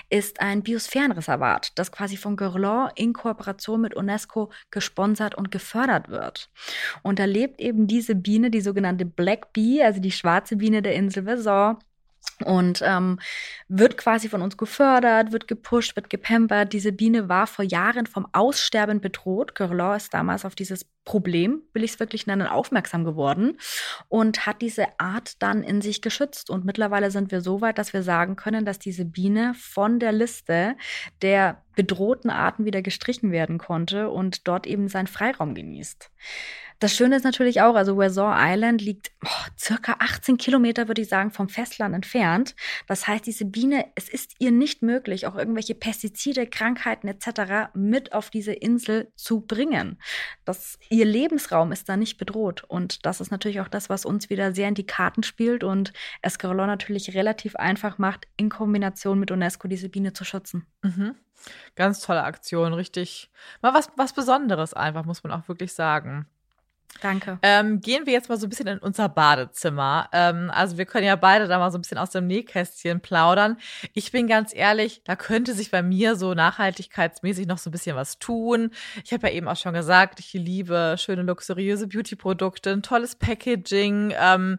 ist 0.10 0.42
ein 0.42 0.64
Biosphärenreservat, 0.64 1.72
das 1.76 1.92
quasi 1.92 2.18
von 2.18 2.36
Guerlain 2.36 2.92
in 2.96 3.14
Kooperation 3.14 3.82
mit 3.82 3.96
UNESCO 3.96 4.52
gesponsert 4.72 5.36
und 5.36 5.52
gefördert 5.52 6.10
wird. 6.10 6.50
Und 7.04 7.20
da 7.20 7.26
lebt 7.26 7.60
eben 7.62 7.88
diese 7.88 8.16
Biene, 8.16 8.50
die 8.50 8.62
sogenannte 8.62 9.06
Black 9.06 9.54
Bee, 9.54 9.84
also 9.84 10.00
die 10.02 10.12
schwarze 10.12 10.58
Biene 10.58 10.82
der 10.82 10.96
Insel 10.96 11.24
Versor, 11.24 11.80
und 12.46 12.82
ähm, 12.86 13.20
wird 13.68 13.98
quasi 13.98 14.30
von 14.30 14.42
uns 14.42 14.58
gefördert, 14.58 15.32
wird 15.32 15.48
gepusht, 15.48 15.96
wird 15.96 16.10
gepampert. 16.10 16.72
Diese 16.72 16.92
Biene 16.92 17.30
war 17.30 17.48
vor 17.48 17.66
Jahren 17.66 18.06
vom 18.06 18.28
Aussterben 18.32 19.02
bedroht. 19.02 19.56
Guerlain 19.56 19.98
ist 19.98 20.14
damals 20.14 20.46
auf 20.46 20.54
dieses 20.54 20.86
Problem, 21.04 21.64
will 21.74 21.84
ich 21.84 21.94
es 21.94 22.00
wirklich 22.00 22.28
nennen, 22.28 22.48
aufmerksam 22.48 23.06
geworden 23.06 23.58
und 24.08 24.46
hat 24.46 24.62
diese 24.62 25.00
Art 25.00 25.42
dann 25.42 25.64
in 25.64 25.82
sich 25.82 26.02
geschützt. 26.02 26.50
Und 26.50 26.66
mittlerweile 26.66 27.12
sind 27.12 27.32
wir 27.32 27.42
so 27.42 27.62
weit, 27.62 27.78
dass 27.78 27.94
wir 27.94 28.04
sagen 28.04 28.36
können, 28.36 28.66
dass 28.66 28.78
diese 28.78 29.06
Biene 29.06 29.54
von 29.56 30.00
der 30.00 30.12
Liste 30.12 30.76
der 31.22 31.64
bedrohten 31.76 32.30
Arten 32.30 32.66
wieder 32.66 32.82
gestrichen 32.82 33.32
werden 33.32 33.58
konnte 33.58 34.10
und 34.10 34.48
dort 34.48 34.68
eben 34.68 34.90
seinen 34.90 35.08
Freiraum 35.08 35.56
genießt. 35.56 36.12
Das 36.80 36.96
Schöne 36.96 37.16
ist 37.16 37.24
natürlich 37.24 37.62
auch, 37.62 37.76
also 37.76 37.96
Ouessant 37.96 38.36
Island 38.38 38.82
liegt 38.82 39.12
oh, 39.26 39.52
circa 39.58 39.96
18 40.00 40.38
Kilometer, 40.38 40.88
würde 40.88 41.02
ich 41.02 41.10
sagen, 41.10 41.32
vom 41.32 41.50
Festland 41.50 41.96
entfernt. 41.96 42.56
Das 42.88 43.08
heißt, 43.08 43.26
diese 43.26 43.46
Biene, 43.46 43.86
es 43.96 44.10
ist 44.10 44.36
ihr 44.40 44.52
nicht 44.52 44.84
möglich, 44.84 45.26
auch 45.26 45.36
irgendwelche 45.36 45.74
Pestizide, 45.74 46.46
Krankheiten 46.46 47.08
etc. 47.08 47.72
mit 47.74 48.14
auf 48.14 48.30
diese 48.30 48.54
Insel 48.54 49.12
zu 49.16 49.42
bringen. 49.42 50.00
Das, 50.46 50.78
ihr 50.90 51.06
Lebensraum 51.06 51.72
ist 51.72 51.90
da 51.90 51.98
nicht 51.98 52.18
bedroht. 52.18 52.64
Und 52.68 53.06
das 53.06 53.22
ist 53.22 53.32
natürlich 53.32 53.60
auch 53.60 53.70
das, 53.70 53.90
was 53.90 54.06
uns 54.06 54.30
wieder 54.30 54.54
sehr 54.54 54.68
in 54.68 54.76
die 54.76 54.86
Karten 54.86 55.24
spielt 55.24 55.64
und 55.64 55.94
Escarolon 56.22 56.68
natürlich 56.68 57.16
relativ 57.16 57.56
einfach 57.56 57.98
macht, 57.98 58.28
in 58.38 58.50
Kombination 58.50 59.20
mit 59.20 59.32
UNESCO 59.32 59.68
diese 59.68 59.90
Biene 59.90 60.14
zu 60.14 60.26
schützen. 60.26 60.68
Mhm. 60.84 61.16
Ganz 61.76 62.02
tolle 62.02 62.24
Aktion, 62.24 62.74
richtig. 62.74 63.30
Mal 63.62 63.74
was, 63.74 63.90
was 63.96 64.14
Besonderes 64.14 64.74
einfach, 64.74 65.06
muss 65.06 65.24
man 65.24 65.32
auch 65.32 65.48
wirklich 65.48 65.74
sagen. 65.74 66.28
Danke. 67.02 67.38
Ähm, 67.44 67.80
gehen 67.80 68.06
wir 68.06 68.14
jetzt 68.14 68.30
mal 68.30 68.38
so 68.38 68.48
ein 68.48 68.50
bisschen 68.50 68.68
in 68.68 68.80
unser 68.80 69.08
Badezimmer. 69.10 70.10
Ähm, 70.12 70.50
also 70.54 70.78
wir 70.78 70.86
können 70.86 71.06
ja 71.06 71.16
beide 71.16 71.48
da 71.48 71.60
mal 71.60 71.72
so 71.72 71.78
ein 71.78 71.82
bisschen 71.82 71.98
aus 71.98 72.10
dem 72.10 72.28
Nähkästchen 72.28 73.02
plaudern. 73.02 73.58
Ich 73.94 74.12
bin 74.12 74.28
ganz 74.28 74.54
ehrlich, 74.54 75.02
da 75.04 75.16
könnte 75.16 75.54
sich 75.54 75.70
bei 75.70 75.84
mir 75.84 76.16
so 76.16 76.34
nachhaltigkeitsmäßig 76.34 77.48
noch 77.48 77.60
so 77.60 77.70
ein 77.70 77.72
bisschen 77.72 77.96
was 77.96 78.20
tun. 78.20 78.72
Ich 79.04 79.14
habe 79.14 79.28
ja 79.28 79.34
eben 79.34 79.48
auch 79.48 79.58
schon 79.58 79.74
gesagt, 79.74 80.20
ich 80.20 80.34
liebe 80.34 80.96
schöne 80.98 81.22
luxuriöse 81.22 81.88
Beauty-Produkte, 81.88 82.72
ein 82.72 82.84
tolles 82.84 83.16
Packaging. 83.16 84.14
Ähm, 84.20 84.58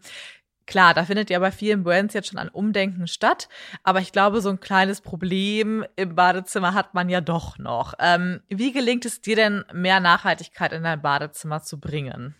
Klar, 0.68 0.92
da 0.92 1.06
findet 1.06 1.30
ja 1.30 1.38
bei 1.38 1.50
vielen 1.50 1.82
Brands 1.82 2.12
jetzt 2.12 2.28
schon 2.28 2.38
ein 2.38 2.50
Umdenken 2.50 3.06
statt, 3.06 3.48
aber 3.84 4.00
ich 4.00 4.12
glaube, 4.12 4.42
so 4.42 4.50
ein 4.50 4.60
kleines 4.60 5.00
Problem 5.00 5.82
im 5.96 6.14
Badezimmer 6.14 6.74
hat 6.74 6.92
man 6.92 7.08
ja 7.08 7.22
doch 7.22 7.56
noch. 7.56 7.94
Ähm, 7.98 8.42
wie 8.50 8.70
gelingt 8.70 9.06
es 9.06 9.22
dir 9.22 9.34
denn, 9.34 9.64
mehr 9.72 9.98
Nachhaltigkeit 9.98 10.74
in 10.74 10.82
dein 10.82 11.00
Badezimmer 11.00 11.62
zu 11.62 11.80
bringen? 11.80 12.34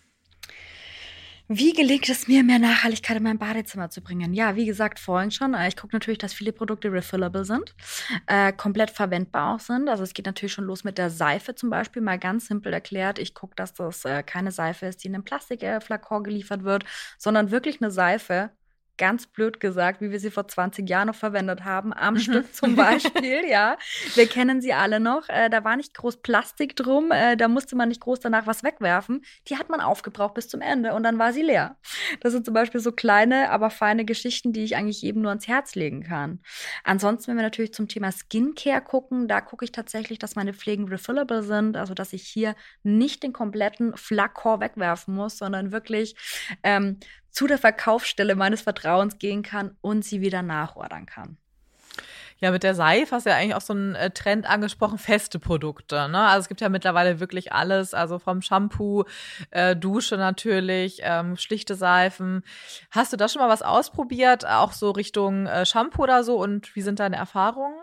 Wie 1.51 1.73
gelingt 1.73 2.07
es 2.11 2.29
mir, 2.29 2.45
mehr 2.45 2.59
Nachhaltigkeit 2.59 3.17
in 3.17 3.23
mein 3.23 3.39
Badezimmer 3.39 3.89
zu 3.89 4.03
bringen? 4.03 4.35
Ja, 4.35 4.55
wie 4.55 4.67
gesagt, 4.67 4.99
vorhin 4.99 5.31
schon. 5.31 5.55
äh, 5.55 5.67
Ich 5.69 5.77
gucke 5.77 5.97
natürlich, 5.97 6.19
dass 6.19 6.35
viele 6.35 6.53
Produkte 6.53 6.93
refillable 6.93 7.45
sind, 7.47 7.75
äh, 8.27 8.53
komplett 8.53 8.91
verwendbar 8.91 9.55
auch 9.55 9.61
sind. 9.61 9.89
Also 9.89 10.03
es 10.03 10.13
geht 10.13 10.27
natürlich 10.27 10.53
schon 10.53 10.65
los 10.67 10.85
mit 10.85 10.99
der 10.99 11.09
Seife 11.11 11.55
zum 11.55 11.71
Beispiel, 11.71 12.03
mal 12.03 12.19
ganz 12.19 12.47
simpel 12.49 12.73
erklärt. 12.75 13.19
Ich 13.19 13.33
gucke, 13.35 13.55
dass 13.57 13.73
das 13.73 14.05
äh, 14.05 14.23
keine 14.23 14.53
Seife 14.53 14.87
ist, 14.87 15.03
die 15.05 15.09
in 15.09 15.15
einem 15.15 15.25
Plastikflakon 15.25 16.23
geliefert 16.25 16.65
wird, 16.65 16.85
sondern 17.17 17.51
wirklich 17.51 17.81
eine 17.81 17.91
Seife, 17.91 18.51
ganz 18.99 19.27
blöd 19.27 19.61
gesagt, 19.61 20.01
wie 20.01 20.11
wir 20.11 20.21
sie 20.21 20.31
vor 20.31 20.47
20 20.47 20.89
Jahren 20.89 21.07
noch 21.07 21.15
verwendet 21.15 21.65
haben, 21.65 21.93
am 21.93 22.19
Stück 22.19 22.55
zum 22.55 22.77
Beispiel, 22.77 23.49
ja. 23.49 23.79
Wir 24.15 24.27
kennen 24.27 24.61
sie 24.61 24.75
alle 24.75 25.01
noch. 25.01 25.29
Äh, 25.29 25.49
da 25.49 25.65
war 25.65 25.77
nicht 25.77 25.95
groß 25.95 26.19
Plastik 26.19 26.77
drum, 26.77 27.11
äh, 27.11 27.37
da 27.37 27.49
musste 27.49 27.77
man 27.77 27.89
nicht 27.89 28.01
groß 28.01 28.21
danach 28.21 28.47
was 28.47 28.63
wegwerfen. 28.63 29.23
Die 29.49 29.57
hat 29.57 29.71
man 29.71 29.81
aufgebraucht 29.81 30.35
bis 30.35 30.49
zum 30.49 30.61
Ende 30.61 30.95
und 30.95 31.05
dann 31.05 31.19
war 31.19 31.33
sie 31.33 31.43
leer. 31.43 31.79
Das 32.21 32.33
sind 32.33 32.45
zum 32.45 32.55
Beispiel 32.55 32.81
so 32.81 32.93
kleine, 32.93 33.51
aber 33.51 33.71
feine 33.71 34.05
Geschichten, 34.05 34.53
die 34.53 34.65
ich 34.65 34.77
eigentlich 34.77 35.01
jedem 35.03 35.23
nur 35.23 35.31
ans 35.31 35.49
Herz 35.49 35.75
legen 35.75 36.03
kann. 36.03 36.41
Ansonsten, 36.85 37.31
wenn 37.31 37.37
wir 37.37 37.45
natürlich 37.45 37.73
zum 37.73 37.89
Thema 37.89 38.11
Skincare 38.13 38.83
gucken, 38.83 39.29
da 39.29 39.41
gucke 39.41 39.65
ich 39.65 39.73
tatsächlich, 39.73 40.19
dass 40.19 40.37
meine 40.37 40.53
Pflegen 40.53 40.89
refillable 40.89 41.43
sind, 41.43 41.77
also 41.77 41.95
dass 41.95 42.13
ich 42.13 42.25
hier 42.25 42.55
nicht 42.83 43.23
den 43.23 43.33
kompletten 43.33 43.97
Flakor 43.97 44.61
wegwerfen 44.61 45.15
muss, 45.15 45.39
sondern 45.39 45.73
wirklich 45.73 46.17
ähm, 46.63 46.99
zu 47.39 47.47
der 47.47 47.59
Verkaufsstelle 47.59 48.35
meines 48.35 48.63
Vertrauens 48.63 49.21
gehen 49.21 49.45
kann 49.45 49.77
und 49.81 50.05
sie 50.05 50.21
wieder 50.21 50.43
nachordern 50.43 51.07
kann. 51.07 51.37
Ja, 52.41 52.51
mit 52.51 52.65
der 52.65 52.75
Seife 52.75 53.15
hast 53.15 53.27
du 53.27 53.31
ja 53.31 53.37
eigentlich 53.37 53.55
auch 53.55 53.61
so 53.61 53.75
einen 53.75 53.95
äh, 53.95 54.11
Trend 54.11 54.45
angesprochen, 54.45 54.99
feste 54.99 55.39
Produkte. 55.39 56.09
Ne? 56.09 56.19
Also 56.19 56.41
es 56.41 56.49
gibt 56.49 56.61
ja 56.61 56.69
mittlerweile 56.69 57.21
wirklich 57.21 57.53
alles, 57.53 57.95
also 57.95 58.19
vom 58.19 58.43
Shampoo, 58.43 59.05
äh, 59.53 59.77
Dusche 59.77 60.17
natürlich, 60.17 60.99
ähm, 61.05 61.37
schlichte 61.37 61.77
Seifen. 61.77 62.43
Hast 62.91 63.13
du 63.13 63.17
da 63.17 63.29
schon 63.29 63.41
mal 63.41 63.49
was 63.49 63.63
ausprobiert, 63.63 64.45
auch 64.45 64.73
so 64.73 64.91
Richtung 64.91 65.47
äh, 65.47 65.65
Shampoo 65.65 66.03
oder 66.03 66.25
so? 66.25 66.43
Und 66.43 66.75
wie 66.75 66.83
sind 66.83 66.99
deine 66.99 67.19
Erfahrungen? 67.19 67.77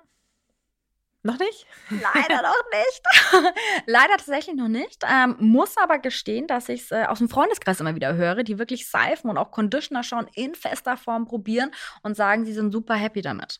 Noch 1.25 1.39
nicht? 1.39 1.65
Leider 1.89 2.43
noch 2.43 2.63
nicht. 2.71 3.53
Leider 3.87 4.15
tatsächlich 4.15 4.55
noch 4.55 4.67
nicht. 4.67 5.03
Ähm, 5.11 5.35
muss 5.39 5.75
aber 5.75 5.97
gestehen, 5.97 6.45
dass 6.45 6.69
ich 6.69 6.83
es 6.83 6.91
äh, 6.91 7.05
aus 7.05 7.17
dem 7.17 7.29
Freundeskreis 7.29 7.79
immer 7.79 7.95
wieder 7.95 8.13
höre, 8.13 8.43
die 8.43 8.59
wirklich 8.59 8.87
Seifen 8.87 9.31
und 9.31 9.39
auch 9.39 9.49
Conditioner 9.49 10.03
schon 10.03 10.27
in 10.35 10.53
fester 10.53 10.97
Form 10.97 11.25
probieren 11.25 11.71
und 12.03 12.15
sagen, 12.15 12.45
sie 12.45 12.53
sind 12.53 12.71
super 12.71 12.93
happy 12.93 13.23
damit. 13.23 13.59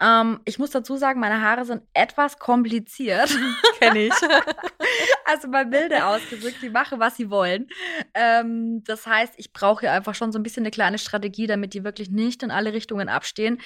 Ähm, 0.00 0.40
ich 0.46 0.58
muss 0.58 0.70
dazu 0.70 0.96
sagen, 0.96 1.20
meine 1.20 1.42
Haare 1.42 1.66
sind 1.66 1.82
etwas 1.92 2.38
kompliziert. 2.38 3.36
Kenn 3.78 3.96
ich. 3.96 4.14
also 5.24 5.48
mal 5.48 5.66
milde 5.66 6.04
ausgedrückt, 6.06 6.62
die 6.62 6.70
machen, 6.70 7.00
was 7.00 7.16
sie 7.16 7.30
wollen. 7.30 7.68
Ähm, 8.14 8.82
das 8.84 9.06
heißt, 9.06 9.34
ich 9.36 9.52
brauche 9.52 9.80
hier 9.80 9.92
einfach 9.92 10.14
schon 10.14 10.32
so 10.32 10.38
ein 10.38 10.42
bisschen 10.42 10.62
eine 10.62 10.70
kleine 10.70 10.98
Strategie, 10.98 11.46
damit 11.46 11.74
die 11.74 11.84
wirklich 11.84 12.10
nicht 12.10 12.42
in 12.42 12.50
alle 12.50 12.72
Richtungen 12.72 13.08
abstehen. 13.08 13.60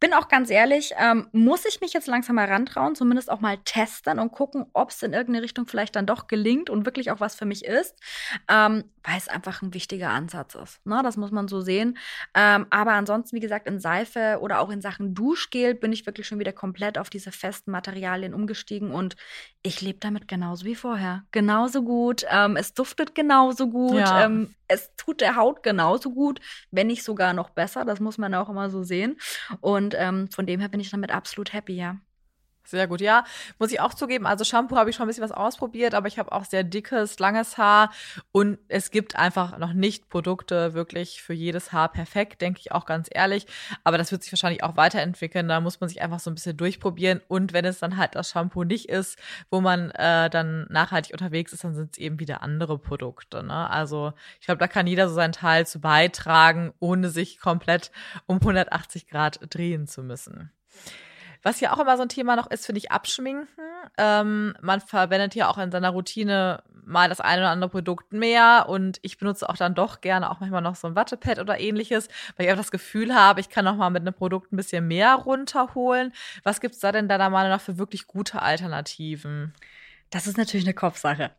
Bin 0.00 0.14
auch 0.14 0.28
ganz 0.28 0.50
ehrlich, 0.50 0.92
ähm, 0.98 1.28
muss 1.32 1.64
ich 1.64 1.80
mich 1.80 1.92
jetzt 1.92 2.08
langsam 2.08 2.38
herantrauen, 2.38 2.94
zumindest 2.94 3.30
auch 3.30 3.40
mal 3.40 3.58
testen 3.64 4.18
und 4.18 4.32
gucken, 4.32 4.66
ob 4.72 4.90
es 4.90 5.02
in 5.02 5.12
irgendeine 5.12 5.44
Richtung 5.44 5.66
vielleicht 5.66 5.94
dann 5.96 6.06
doch 6.06 6.26
gelingt 6.26 6.70
und 6.70 6.86
wirklich 6.86 7.10
auch 7.10 7.20
was 7.20 7.34
für 7.34 7.44
mich 7.44 7.64
ist, 7.64 7.94
ähm, 8.48 8.84
weil 9.04 9.18
es 9.18 9.28
einfach 9.28 9.62
ein 9.62 9.74
wichtiger 9.74 10.10
Ansatz 10.10 10.54
ist. 10.54 10.84
Ne? 10.86 11.00
Das 11.02 11.16
muss 11.16 11.30
man 11.30 11.48
so 11.48 11.60
sehen. 11.60 11.98
Ähm, 12.34 12.66
aber 12.70 12.92
ansonsten, 12.92 13.36
wie 13.36 13.40
gesagt, 13.40 13.66
in 13.66 13.80
Seife 13.80 14.38
oder 14.40 14.60
auch 14.60 14.70
in 14.70 14.80
Sachen 14.80 15.14
Duschgel 15.14 15.74
bin 15.74 15.92
ich 15.92 16.06
wirklich 16.06 16.26
schon 16.26 16.38
wieder 16.38 16.52
komplett 16.52 16.98
auf 16.98 17.10
diese 17.10 17.32
festen 17.32 17.70
Materialien 17.70 18.34
umgestiegen 18.34 18.90
und 18.92 19.16
ich 19.62 19.80
lebe 19.80 19.98
damit 20.00 20.28
genauso 20.28 20.64
wie 20.64 20.74
vorher. 20.74 21.01
Genauso 21.30 21.82
gut. 21.82 22.24
Ähm, 22.30 22.56
es 22.56 22.74
duftet 22.74 23.14
genauso 23.14 23.68
gut. 23.68 23.98
Ja. 23.98 24.24
Ähm, 24.24 24.54
es 24.68 24.90
tut 24.96 25.20
der 25.20 25.36
Haut 25.36 25.62
genauso 25.62 26.10
gut, 26.10 26.40
wenn 26.70 26.86
nicht 26.86 27.04
sogar 27.04 27.32
noch 27.34 27.50
besser. 27.50 27.84
Das 27.84 28.00
muss 28.00 28.18
man 28.18 28.34
auch 28.34 28.48
immer 28.48 28.70
so 28.70 28.82
sehen. 28.82 29.18
Und 29.60 29.94
ähm, 29.98 30.28
von 30.30 30.46
dem 30.46 30.60
her 30.60 30.68
bin 30.68 30.80
ich 30.80 30.90
damit 30.90 31.12
absolut 31.12 31.52
happy, 31.52 31.74
ja. 31.74 31.96
Sehr 32.64 32.86
gut, 32.86 33.00
ja. 33.00 33.24
Muss 33.58 33.72
ich 33.72 33.80
auch 33.80 33.92
zugeben, 33.92 34.24
also 34.24 34.44
Shampoo 34.44 34.76
habe 34.76 34.90
ich 34.90 34.96
schon 34.96 35.04
ein 35.04 35.08
bisschen 35.08 35.24
was 35.24 35.32
ausprobiert, 35.32 35.94
aber 35.94 36.06
ich 36.06 36.18
habe 36.18 36.30
auch 36.30 36.44
sehr 36.44 36.62
dickes, 36.62 37.18
langes 37.18 37.58
Haar 37.58 37.92
und 38.30 38.58
es 38.68 38.90
gibt 38.90 39.16
einfach 39.16 39.58
noch 39.58 39.72
nicht 39.72 40.08
Produkte 40.08 40.72
wirklich 40.72 41.22
für 41.22 41.32
jedes 41.32 41.72
Haar 41.72 41.90
perfekt, 41.90 42.40
denke 42.40 42.60
ich 42.60 42.70
auch 42.70 42.86
ganz 42.86 43.08
ehrlich. 43.10 43.46
Aber 43.82 43.98
das 43.98 44.12
wird 44.12 44.22
sich 44.22 44.32
wahrscheinlich 44.32 44.62
auch 44.62 44.76
weiterentwickeln. 44.76 45.48
Da 45.48 45.60
muss 45.60 45.80
man 45.80 45.88
sich 45.88 46.02
einfach 46.02 46.20
so 46.20 46.30
ein 46.30 46.34
bisschen 46.34 46.56
durchprobieren 46.56 47.20
und 47.28 47.52
wenn 47.52 47.64
es 47.64 47.80
dann 47.80 47.96
halt 47.96 48.14
das 48.14 48.30
Shampoo 48.30 48.62
nicht 48.62 48.88
ist, 48.88 49.18
wo 49.50 49.60
man 49.60 49.90
äh, 49.90 50.30
dann 50.30 50.66
nachhaltig 50.70 51.12
unterwegs 51.12 51.52
ist, 51.52 51.64
dann 51.64 51.74
sind 51.74 51.92
es 51.92 51.98
eben 51.98 52.20
wieder 52.20 52.42
andere 52.42 52.78
Produkte. 52.78 53.42
Ne? 53.42 53.68
Also 53.70 54.12
ich 54.40 54.46
glaube, 54.46 54.58
da 54.58 54.68
kann 54.68 54.86
jeder 54.86 55.08
so 55.08 55.14
seinen 55.14 55.32
Teil 55.32 55.66
zu 55.66 55.80
beitragen, 55.80 56.72
ohne 56.78 57.08
sich 57.08 57.40
komplett 57.40 57.90
um 58.26 58.36
180 58.36 59.08
Grad 59.08 59.40
drehen 59.50 59.86
zu 59.88 60.02
müssen. 60.02 60.52
Was 61.42 61.60
ja 61.60 61.72
auch 61.72 61.78
immer 61.78 61.96
so 61.96 62.02
ein 62.02 62.08
Thema 62.08 62.36
noch 62.36 62.50
ist, 62.50 62.66
finde 62.66 62.78
ich, 62.78 62.92
Abschminken. 62.92 63.64
Ähm, 63.98 64.54
man 64.60 64.80
verwendet 64.80 65.34
ja 65.34 65.48
auch 65.48 65.58
in 65.58 65.72
seiner 65.72 65.90
Routine 65.90 66.62
mal 66.84 67.08
das 67.08 67.20
eine 67.20 67.42
oder 67.42 67.50
andere 67.50 67.70
Produkt 67.70 68.12
mehr 68.12 68.66
und 68.68 68.98
ich 69.02 69.18
benutze 69.18 69.48
auch 69.48 69.56
dann 69.56 69.74
doch 69.74 70.00
gerne 70.00 70.30
auch 70.30 70.40
manchmal 70.40 70.62
noch 70.62 70.74
so 70.74 70.88
ein 70.88 70.96
Wattepad 70.96 71.38
oder 71.38 71.60
ähnliches, 71.60 72.08
weil 72.36 72.46
ich 72.46 72.50
einfach 72.50 72.64
das 72.64 72.70
Gefühl 72.72 73.14
habe, 73.14 73.40
ich 73.40 73.48
kann 73.48 73.64
noch 73.64 73.76
mal 73.76 73.90
mit 73.90 74.02
einem 74.02 74.14
Produkt 74.14 74.52
ein 74.52 74.56
bisschen 74.56 74.86
mehr 74.88 75.14
runterholen. 75.14 76.12
Was 76.42 76.60
gibt's 76.60 76.80
da 76.80 76.92
denn 76.92 77.08
deiner 77.08 77.30
Meinung 77.30 77.50
nach 77.50 77.60
für 77.60 77.78
wirklich 77.78 78.06
gute 78.06 78.42
Alternativen? 78.42 79.54
Das 80.10 80.26
ist 80.26 80.36
natürlich 80.36 80.66
eine 80.66 80.74
Kopfsache. 80.74 81.30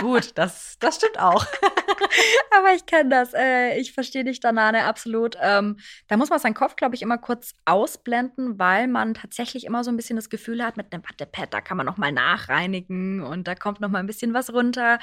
Gut, 0.00 0.32
das, 0.36 0.78
das 0.78 0.96
stimmt 0.96 1.18
auch. 1.18 1.44
Aber 2.56 2.74
ich 2.74 2.86
kenne 2.86 3.10
das. 3.10 3.34
Äh, 3.34 3.78
ich 3.78 3.92
verstehe 3.92 4.24
dich, 4.24 4.40
Danane, 4.40 4.84
absolut. 4.84 5.36
Ähm, 5.40 5.78
da 6.08 6.16
muss 6.16 6.30
man 6.30 6.38
seinen 6.38 6.54
Kopf, 6.54 6.76
glaube 6.76 6.94
ich, 6.94 7.02
immer 7.02 7.18
kurz 7.18 7.54
ausblenden, 7.64 8.58
weil 8.58 8.88
man 8.88 9.14
tatsächlich 9.14 9.64
immer 9.64 9.84
so 9.84 9.90
ein 9.90 9.96
bisschen 9.96 10.16
das 10.16 10.30
Gefühl 10.30 10.64
hat, 10.64 10.76
mit 10.76 10.92
einem 10.92 11.02
Wattepad, 11.04 11.52
da 11.52 11.60
kann 11.60 11.76
man 11.76 11.86
noch 11.86 11.96
mal 11.96 12.12
nachreinigen 12.12 13.22
und 13.22 13.48
da 13.48 13.54
kommt 13.54 13.80
noch 13.80 13.90
mal 13.90 14.00
ein 14.00 14.06
bisschen 14.06 14.34
was 14.34 14.52
runter. 14.52 14.98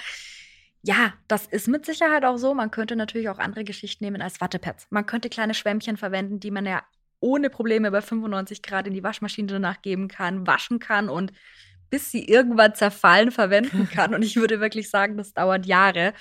Ja, 0.81 1.13
das 1.27 1.45
ist 1.45 1.67
mit 1.67 1.85
Sicherheit 1.85 2.23
auch 2.23 2.37
so. 2.37 2.53
Man 2.53 2.71
könnte 2.71 2.95
natürlich 2.95 3.29
auch 3.29 3.39
andere 3.39 3.65
Geschichten 3.65 4.03
nehmen 4.05 4.21
als 4.21 4.39
Wattepads. 4.39 4.87
Man 4.89 5.05
könnte 5.05 5.29
kleine 5.29 5.53
Schwämmchen 5.53 5.97
verwenden, 5.97 6.39
die 6.39 6.51
man 6.51 6.65
ja 6.65 6.83
ohne 7.19 7.49
Probleme 7.49 7.91
bei 7.91 8.01
95 8.01 8.61
Grad 8.61 8.87
in 8.87 8.93
die 8.93 9.03
Waschmaschine 9.03 9.47
danach 9.47 9.81
geben 9.81 10.07
kann, 10.07 10.47
waschen 10.47 10.79
kann 10.79 11.09
und 11.09 11.33
bis 11.89 12.12
sie 12.12 12.25
irgendwann 12.25 12.75
zerfallen 12.75 13.31
verwenden 13.31 13.89
kann. 13.93 14.13
Und 14.13 14.24
ich 14.24 14.36
würde 14.36 14.60
wirklich 14.60 14.89
sagen, 14.89 15.17
das 15.17 15.34
dauert 15.34 15.65
Jahre. 15.65 16.13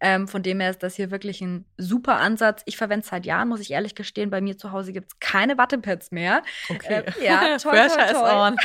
Ähm, 0.00 0.28
von 0.28 0.42
dem 0.42 0.60
her 0.60 0.70
ist 0.70 0.82
das 0.82 0.96
hier 0.96 1.10
wirklich 1.10 1.40
ein 1.40 1.64
super 1.78 2.16
Ansatz. 2.16 2.62
Ich 2.66 2.76
verwende 2.76 3.04
es 3.04 3.10
seit 3.10 3.26
Jahren, 3.26 3.48
muss 3.48 3.60
ich 3.60 3.70
ehrlich 3.70 3.94
gestehen. 3.94 4.30
Bei 4.30 4.40
mir 4.40 4.56
zu 4.58 4.72
Hause 4.72 4.92
gibt 4.92 5.12
es 5.12 5.18
keine 5.20 5.58
Wattepads 5.58 6.10
mehr. 6.10 6.42
Okay. 6.68 7.02
Äh, 7.06 7.24
ja, 7.24 7.56
toll, 7.58 7.74
is 7.74 7.94
toll. 7.94 8.22
on. 8.22 8.56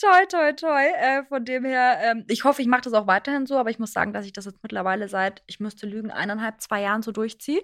toi, 0.00 0.26
toi, 0.28 0.52
toi. 0.52 0.84
Äh, 0.84 1.24
von 1.24 1.44
dem 1.44 1.64
her, 1.64 1.98
ähm, 2.02 2.24
ich 2.28 2.44
hoffe, 2.44 2.62
ich 2.62 2.68
mache 2.68 2.82
das 2.82 2.92
auch 2.92 3.06
weiterhin 3.06 3.46
so, 3.46 3.58
aber 3.58 3.70
ich 3.70 3.78
muss 3.78 3.92
sagen, 3.92 4.12
dass 4.12 4.26
ich 4.26 4.32
das 4.32 4.44
jetzt 4.44 4.62
mittlerweile 4.62 5.08
seit, 5.08 5.42
ich 5.46 5.60
müsste 5.60 5.86
lügen, 5.86 6.10
eineinhalb, 6.10 6.60
zwei 6.60 6.82
Jahren 6.82 7.02
so 7.02 7.12
durchziehe. 7.12 7.62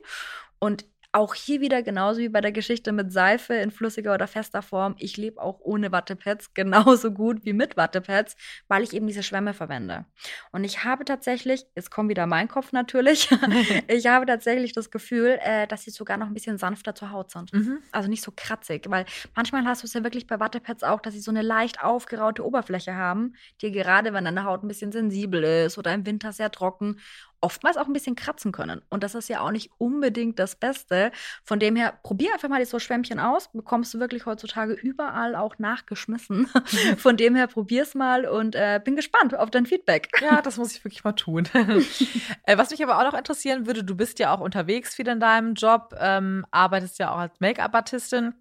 Und 0.59 0.85
auch 1.13 1.35
hier 1.35 1.61
wieder 1.61 1.83
genauso 1.83 2.21
wie 2.21 2.29
bei 2.29 2.43
der 2.43 2.53
Geschichte 2.53 2.93
mit 2.93 3.13
Seife 3.13 3.55
in 3.55 3.71
flüssiger 3.71 4.13
oder 4.13 4.27
fester 4.27 4.61
Form. 4.61 4.95
Ich 4.99 5.17
lebe 5.17 5.41
auch 5.41 5.59
ohne 5.61 5.91
Wattepads 5.91 6.53
genauso 6.55 7.13
gut 7.13 7.45
wie 7.45 7.55
mit 7.55 7.77
Wattepads, 7.77 8.37
weil 8.69 8.83
ich 8.83 8.93
eben 8.93 9.07
diese 9.07 9.23
Schwämme 9.23 9.55
verwende. 9.55 10.05
Und 10.53 10.65
ich 10.65 10.85
habe 10.85 11.05
tatsächlich, 11.07 11.65
jetzt 11.75 11.91
kommt 11.91 12.11
wieder 12.11 12.27
mein 12.27 12.49
Kopf 12.49 12.73
natürlich, 12.73 13.31
ich 13.89 14.07
habe 14.07 14.27
tatsächlich 14.27 14.73
das 14.73 14.91
Gefühl, 14.91 15.39
äh, 15.43 15.67
dass 15.67 15.85
sie 15.85 15.91
sogar 15.91 16.19
noch 16.19 16.27
ein 16.27 16.35
bisschen 16.35 16.59
sanfter 16.59 16.95
zur 16.95 17.11
Haut 17.11 17.31
sind. 17.31 17.53
Mhm. 17.55 17.79
Also 17.91 18.09
nicht 18.11 18.23
so 18.23 18.33
kratzig, 18.37 18.85
weil 18.89 19.07
manchmal 19.35 19.65
hast 19.65 19.83
du 19.83 19.87
es 19.87 19.95
ja 19.95 20.05
wirklich 20.05 20.27
bei 20.27 20.39
Wattepads 20.39 20.83
auch, 20.83 21.01
dass 21.01 21.15
sie 21.15 21.21
so 21.21 21.31
eine 21.31 21.43
leicht 21.43 21.83
aufgeraute 21.83 22.45
Oberfläche 22.45 22.95
haben, 22.95 23.35
die 23.63 23.73
gerade, 23.73 24.13
wenn 24.13 24.25
deine 24.25 24.45
Haut 24.45 24.63
ein 24.63 24.69
bisschen 24.69 24.93
sensibel 24.93 25.43
ist 25.43 25.79
oder 25.79 25.95
im 25.95 26.05
Winter 26.05 26.33
sehr 26.33 26.51
trocken, 26.51 26.97
oftmals 27.41 27.77
auch 27.77 27.87
ein 27.87 27.93
bisschen 27.93 28.17
kratzen 28.17 28.53
können. 28.53 28.83
Und 28.89 29.03
das 29.03 29.15
ist 29.15 29.29
ja 29.29 29.41
auch 29.41 29.51
nicht 29.51 29.71
unbedingt 29.79 30.39
das 30.39 30.57
Beste. 30.57 31.13
Von 31.45 31.59
dem 31.59 31.77
her, 31.77 31.99
probier 32.03 32.33
einfach 32.33 32.49
mal 32.49 32.65
so 32.65 32.79
Schwämmchen 32.79 33.21
aus. 33.21 33.51
Bekommst 33.53 33.95
du 33.95 34.01
wirklich 34.01 34.27
heutzutage 34.27 34.73
überall 34.75 35.35
auch 35.35 35.59
nachgeschmissen. 35.59 36.47
Von 36.99 37.17
dem 37.17 37.35
her, 37.35 37.47
probier's 37.47 37.95
mal 37.95 38.27
und 38.27 38.55
äh, 38.55 38.81
bin 38.83 38.97
gespannt 38.97 39.35
auf 39.35 39.51
dein 39.51 39.67
Feedback. 39.67 40.09
Ja, 40.21 40.43
das 40.43 40.57
muss 40.57 40.73
ich 40.73 40.85
wirklich 40.85 41.05
mal 41.05 41.13
tun. 41.13 41.49
äh, 42.45 42.59
was 42.59 42.71
mich 42.71 42.83
aber 42.83 42.99
auch 42.99 43.05
noch 43.05 43.19
interessieren 43.19 43.67
würde, 43.67 43.85
du 43.85 43.95
bist 43.95 44.19
ja 44.19 44.35
auch 44.35 44.41
unterwegs 44.41 44.95
viel 44.95 45.09
in 45.09 45.21
deinem 45.21 45.55
Job, 45.55 45.95
ähm, 45.99 46.45
arbeitest 46.51 46.99
ja 46.99 47.13
auch 47.13 47.19
als 47.19 47.41
Make-up-Artistin. 47.41 48.35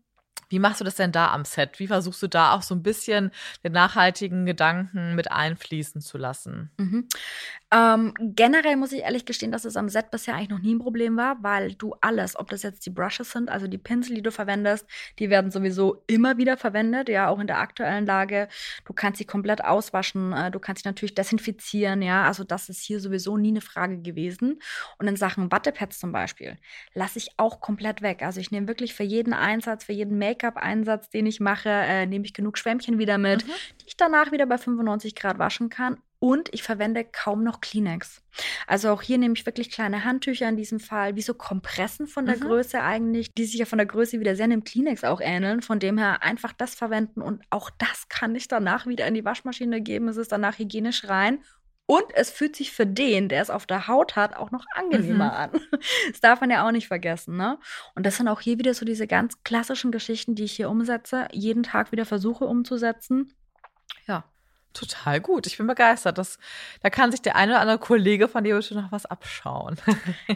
Wie 0.50 0.60
machst 0.60 0.80
du 0.80 0.86
das 0.86 0.96
denn 0.96 1.12
da 1.12 1.32
am 1.32 1.46
Set? 1.46 1.80
Wie 1.80 1.88
versuchst 1.88 2.22
du 2.24 2.28
da 2.28 2.54
auch 2.54 2.62
so 2.62 2.76
ein 2.76 2.84
bisschen 2.84 3.32
den 3.64 3.74
nachhaltigen 3.74 4.46
Gedanken 4.46 5.16
mit 5.16 5.32
einfließen 5.32 6.02
zu 6.02 6.18
lassen? 6.18 6.72
Mhm. 6.78 7.08
Ähm, 7.70 8.14
generell 8.18 8.78
muss 8.78 8.94
ich 8.94 9.02
ehrlich 9.02 9.26
gestehen, 9.26 9.52
dass 9.52 9.66
es 9.66 9.76
am 9.76 9.90
Set 9.90 10.10
bisher 10.10 10.36
eigentlich 10.36 10.50
noch 10.50 10.60
nie 10.60 10.76
ein 10.76 10.80
Problem 10.80 11.18
war, 11.18 11.44
weil 11.44 11.74
du 11.74 11.96
alles, 12.00 12.40
ob 12.40 12.50
das 12.50 12.64
jetzt 12.64 12.86
die 12.86 12.90
Brushes 12.90 13.32
sind, 13.32 13.50
also 13.50 13.68
die 13.68 13.78
Pinsel, 13.78 14.16
die 14.16 14.22
du 14.22 14.32
verwendest, 14.32 14.88
die 15.20 15.30
werden 15.30 15.52
sowieso 15.52 16.04
immer 16.08 16.38
wieder 16.38 16.56
verwendet, 16.56 17.10
ja, 17.10 17.28
auch 17.28 17.40
in 17.40 17.48
der 17.48 17.60
aktuellen 17.60 18.06
Lage. 18.06 18.48
Du 18.86 18.94
kannst 18.94 19.18
sie 19.18 19.26
komplett 19.26 19.66
auswaschen, 19.66 20.32
äh, 20.32 20.50
du 20.50 20.60
kannst 20.60 20.84
sie 20.84 20.90
natürlich 20.90 21.14
desinfizieren, 21.14 22.02
ja, 22.02 22.24
also 22.24 22.46
das 22.46 22.70
ist 22.70 22.82
hier 22.82 23.02
sowieso 23.02 23.36
nie 23.36 23.50
eine 23.50 23.62
Frage 23.62 23.98
gewesen. 24.02 24.62
Und 24.98 25.08
in 25.08 25.18
Sachen 25.18 25.52
Wattepads 25.52 26.00
zum 26.00 26.14
Beispiel 26.14 26.58
lasse 26.94 27.20
ich 27.20 27.32
auch 27.36 27.60
komplett 27.60 28.02
weg. 28.02 28.24
Also 28.24 28.40
ich 28.40 28.52
nehme 28.52 28.70
wirklich 28.70 28.94
für 28.94 29.04
jeden 29.04 29.34
Einsatz, 29.34 29.84
für 29.84 29.94
jeden 29.94 30.18
Make-up-Einsatz, 30.38 31.10
den 31.10 31.26
ich 31.26 31.40
mache, 31.40 31.70
äh, 31.70 32.06
nehme 32.06 32.26
ich 32.26 32.34
genug 32.34 32.58
Schwämmchen 32.58 33.00
wieder 33.00 33.18
mit, 33.18 33.46
mhm. 33.46 33.52
die 33.82 33.88
ich 33.88 33.98
danach 33.98 34.32
wieder 34.32 34.46
bei 34.46 34.58
95 34.58 35.16
Grad 35.16 35.40
waschen 35.40 35.70
kann 35.70 35.98
und 36.20 36.54
ich 36.54 36.64
verwende 36.64 37.04
kaum 37.04 37.44
noch 37.44 37.62
Kleenex. 37.62 38.24
Also 38.66 38.90
auch 38.90 39.02
hier 39.02 39.18
nehme 39.18 39.36
ich 39.36 39.46
wirklich 39.46 39.70
kleine 39.70 40.04
Handtücher 40.04 40.50
in 40.50 40.58
diesem 40.58 40.80
Fall, 40.80 41.16
wie 41.16 41.22
so 41.22 41.34
Kompressen 41.34 42.08
von 42.08 42.26
der 42.26 42.38
mhm. 42.38 42.42
Größe 42.42 42.82
eigentlich, 42.82 43.34
die 43.34 43.46
sich 43.46 43.60
ja 43.60 43.66
von 43.66 43.78
der 43.78 43.88
Größe 43.88 44.20
wieder 44.20 44.36
sehr 44.36 44.46
einem 44.46 44.64
Kleenex 44.64 45.04
auch 45.04 45.22
ähneln. 45.22 45.62
Von 45.62 45.80
dem 45.80 45.98
her 45.98 46.24
einfach 46.24 46.54
das 46.54 46.76
verwenden 46.76 47.22
und 47.22 47.44
auch 47.50 47.70
das 47.70 48.10
kann 48.10 48.36
ich 48.36 48.48
danach 48.48 48.88
wieder 48.88 49.08
in 49.08 49.14
die 49.14 49.26
Waschmaschine 49.26 49.82
geben. 49.82 50.08
Es 50.08 50.18
ist 50.18 50.32
danach 50.32 50.58
hygienisch 50.58 51.08
rein 51.08 51.40
und 51.88 52.04
es 52.14 52.30
fühlt 52.30 52.56
sich 52.56 52.72
für 52.72 52.86
den, 52.86 53.30
der 53.30 53.42
es 53.42 53.50
auf 53.50 53.66
der 53.66 53.88
Haut 53.88 54.16
hat, 54.16 54.36
auch 54.36 54.52
noch 54.52 54.66
angenehmer 54.76 55.32
mhm. 55.32 55.56
an. 55.56 55.62
Das 56.12 56.20
darf 56.22 56.42
man 56.42 56.52
ja 56.52 56.68
auch 56.68 56.72
nicht 56.72 56.88
vergessen, 56.88 57.38
ne? 57.38 57.60
Und 57.96 58.06
das 58.06 58.18
sind 58.18 58.28
auch 58.28 58.42
hier 58.42 58.60
wieder 58.60 58.74
so 58.74 58.86
diese 58.86 59.08
ganz 59.08 59.42
klassischen 59.44 59.92
Geschichten, 59.92 60.36
die 60.36 60.44
ich 60.44 60.52
hier 60.52 60.70
umsetze, 60.70 61.28
jeden 61.32 61.64
Tag 61.64 61.92
wieder 61.92 62.06
versuche 62.06 62.46
umzusetzen. 62.46 63.34
Ja, 64.06 64.26
Total 64.74 65.20
gut. 65.20 65.48
Ich 65.48 65.58
bin 65.58 65.66
begeistert. 65.66 66.20
Das, 66.20 66.38
da 66.82 66.92
kann 66.92 67.10
sich 67.10 67.24
der 67.24 67.36
eine 67.36 67.54
oder 67.54 67.62
andere 67.62 67.80
Kollege 67.80 68.28
von 68.28 68.44
dir 68.44 68.56
bestimmt 68.56 68.84
noch 68.84 68.92
was 68.92 69.08
abschauen. 69.08 69.78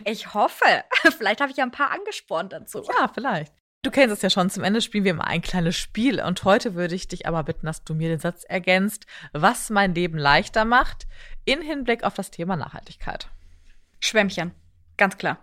ich 0.05 0.33
hoffe. 0.33 0.83
Vielleicht 1.17 1.41
habe 1.41 1.51
ich 1.51 1.57
ja 1.57 1.63
ein 1.63 1.71
paar 1.71 1.91
angespornt 1.91 2.51
dazu. 2.51 2.81
Ja, 2.99 3.07
vielleicht. 3.13 3.53
Du 3.83 3.89
kennst 3.89 4.13
es 4.13 4.21
ja 4.21 4.29
schon, 4.29 4.51
zum 4.51 4.63
Ende 4.63 4.79
spielen 4.79 5.05
wir 5.05 5.11
immer 5.11 5.25
ein 5.25 5.41
kleines 5.41 5.75
Spiel 5.75 6.21
und 6.21 6.43
heute 6.43 6.75
würde 6.75 6.93
ich 6.93 7.07
dich 7.07 7.25
aber 7.25 7.43
bitten, 7.43 7.65
dass 7.65 7.83
du 7.83 7.95
mir 7.95 8.09
den 8.09 8.19
Satz 8.19 8.43
ergänzt, 8.43 9.07
was 9.33 9.71
mein 9.71 9.95
Leben 9.95 10.19
leichter 10.19 10.65
macht, 10.65 11.07
in 11.45 11.61
Hinblick 11.61 12.03
auf 12.03 12.13
das 12.13 12.29
Thema 12.29 12.55
Nachhaltigkeit. 12.55 13.27
Schwämmchen, 13.99 14.51
ganz 14.97 15.17
klar. 15.17 15.39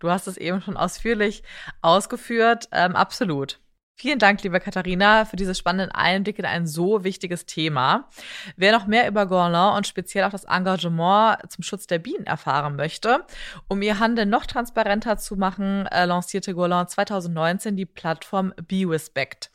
Du 0.00 0.10
hast 0.10 0.26
es 0.26 0.36
eben 0.36 0.62
schon 0.62 0.76
ausführlich 0.76 1.44
ausgeführt, 1.80 2.68
ähm, 2.72 2.96
absolut. 2.96 3.60
Vielen 3.96 4.18
Dank, 4.18 4.42
liebe 4.42 4.58
Katharina, 4.58 5.24
für 5.24 5.36
diese 5.36 5.54
spannenden 5.54 5.94
Einblicke 5.94 6.42
in 6.42 6.46
ein 6.46 6.66
so 6.66 7.04
wichtiges 7.04 7.46
Thema. 7.46 8.08
Wer 8.56 8.72
noch 8.72 8.88
mehr 8.88 9.06
über 9.06 9.26
Gourland 9.26 9.76
und 9.76 9.86
speziell 9.86 10.24
auch 10.24 10.32
das 10.32 10.42
Engagement 10.42 11.38
zum 11.48 11.62
Schutz 11.62 11.86
der 11.86 12.00
Bienen 12.00 12.26
erfahren 12.26 12.74
möchte, 12.74 13.24
um 13.68 13.80
ihr 13.82 14.00
Handeln 14.00 14.30
noch 14.30 14.46
transparenter 14.46 15.16
zu 15.16 15.36
machen, 15.36 15.86
äh, 15.86 16.06
lancierte 16.06 16.54
Gourland 16.54 16.90
2019 16.90 17.76
die 17.76 17.86
Plattform 17.86 18.52
BeRespect. 18.66 19.52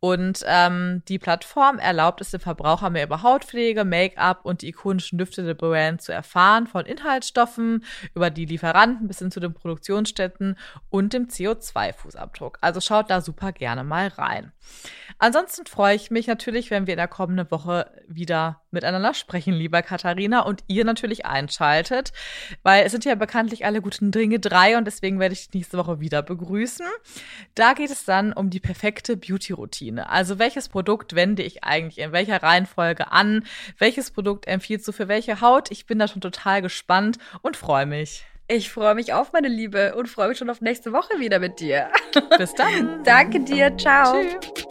Und 0.00 0.42
ähm, 0.46 1.02
die 1.06 1.18
Plattform 1.18 1.78
erlaubt 1.78 2.22
es 2.22 2.30
dem 2.30 2.40
Verbraucher 2.40 2.88
mehr 2.88 3.04
über 3.04 3.22
Hautpflege, 3.22 3.84
Make-up 3.84 4.46
und 4.46 4.62
die 4.62 4.68
ikonischen 4.68 5.18
Düfte 5.18 5.42
der 5.42 5.54
Brand 5.54 6.00
zu 6.00 6.10
erfahren, 6.10 6.66
von 6.66 6.86
Inhaltsstoffen 6.86 7.84
über 8.14 8.30
die 8.30 8.46
Lieferanten 8.46 9.08
bis 9.08 9.18
hin 9.18 9.30
zu 9.30 9.40
den 9.40 9.52
Produktionsstätten 9.52 10.56
und 10.88 11.12
dem 11.12 11.26
CO2-Fußabdruck. 11.26 12.56
Also 12.62 12.80
schaut 12.80 13.10
da 13.10 13.20
super 13.20 13.52
gerne 13.52 13.73
gerne 13.74 13.88
mal 13.88 14.08
rein. 14.08 14.52
Ansonsten 15.18 15.66
freue 15.66 15.94
ich 15.94 16.10
mich 16.10 16.26
natürlich, 16.26 16.70
wenn 16.70 16.86
wir 16.86 16.94
in 16.94 16.98
der 16.98 17.08
kommenden 17.08 17.50
Woche 17.50 17.90
wieder 18.08 18.62
miteinander 18.70 19.14
sprechen, 19.14 19.54
lieber 19.54 19.82
Katharina, 19.82 20.40
und 20.40 20.64
ihr 20.66 20.84
natürlich 20.84 21.24
einschaltet, 21.24 22.12
weil 22.62 22.84
es 22.84 22.92
sind 22.92 23.04
ja 23.04 23.14
bekanntlich 23.14 23.64
alle 23.64 23.80
guten 23.80 24.10
Dinge 24.10 24.40
drei 24.40 24.76
und 24.76 24.86
deswegen 24.86 25.20
werde 25.20 25.34
ich 25.34 25.52
nächste 25.52 25.78
Woche 25.78 26.00
wieder 26.00 26.22
begrüßen. 26.22 26.86
Da 27.54 27.74
geht 27.74 27.90
es 27.90 28.04
dann 28.04 28.32
um 28.32 28.50
die 28.50 28.60
perfekte 28.60 29.16
Beauty-Routine. 29.16 30.08
Also 30.08 30.38
welches 30.38 30.68
Produkt 30.68 31.14
wende 31.14 31.42
ich 31.42 31.62
eigentlich 31.62 31.98
in 31.98 32.12
welcher 32.12 32.42
Reihenfolge 32.42 33.12
an? 33.12 33.44
Welches 33.78 34.10
Produkt 34.10 34.46
empfiehlst 34.46 34.86
du 34.88 34.92
für 34.92 35.08
welche 35.08 35.40
Haut? 35.40 35.70
Ich 35.70 35.86
bin 35.86 35.98
da 35.98 36.08
schon 36.08 36.20
total 36.20 36.62
gespannt 36.62 37.18
und 37.42 37.56
freue 37.56 37.86
mich. 37.86 38.24
Ich 38.46 38.70
freue 38.70 38.94
mich 38.94 39.14
auf, 39.14 39.32
meine 39.32 39.48
Liebe, 39.48 39.94
und 39.94 40.06
freue 40.06 40.28
mich 40.28 40.36
schon 40.38 40.50
auf 40.50 40.60
nächste 40.60 40.92
Woche 40.92 41.18
wieder 41.18 41.38
mit 41.38 41.60
dir. 41.60 41.88
Bis 42.38 42.52
dann. 42.54 43.02
Danke 43.04 43.40
dir. 43.40 43.74
Ciao. 43.78 44.22
Tschüss. 44.22 44.64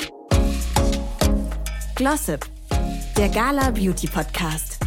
Glossip, 1.95 2.45
der 3.17 3.29
Gala 3.29 3.71
Beauty 3.71 4.07
Podcast. 4.07 4.79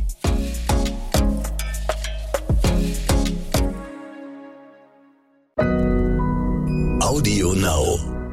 Audio 7.00 7.52
Now. 7.54 8.25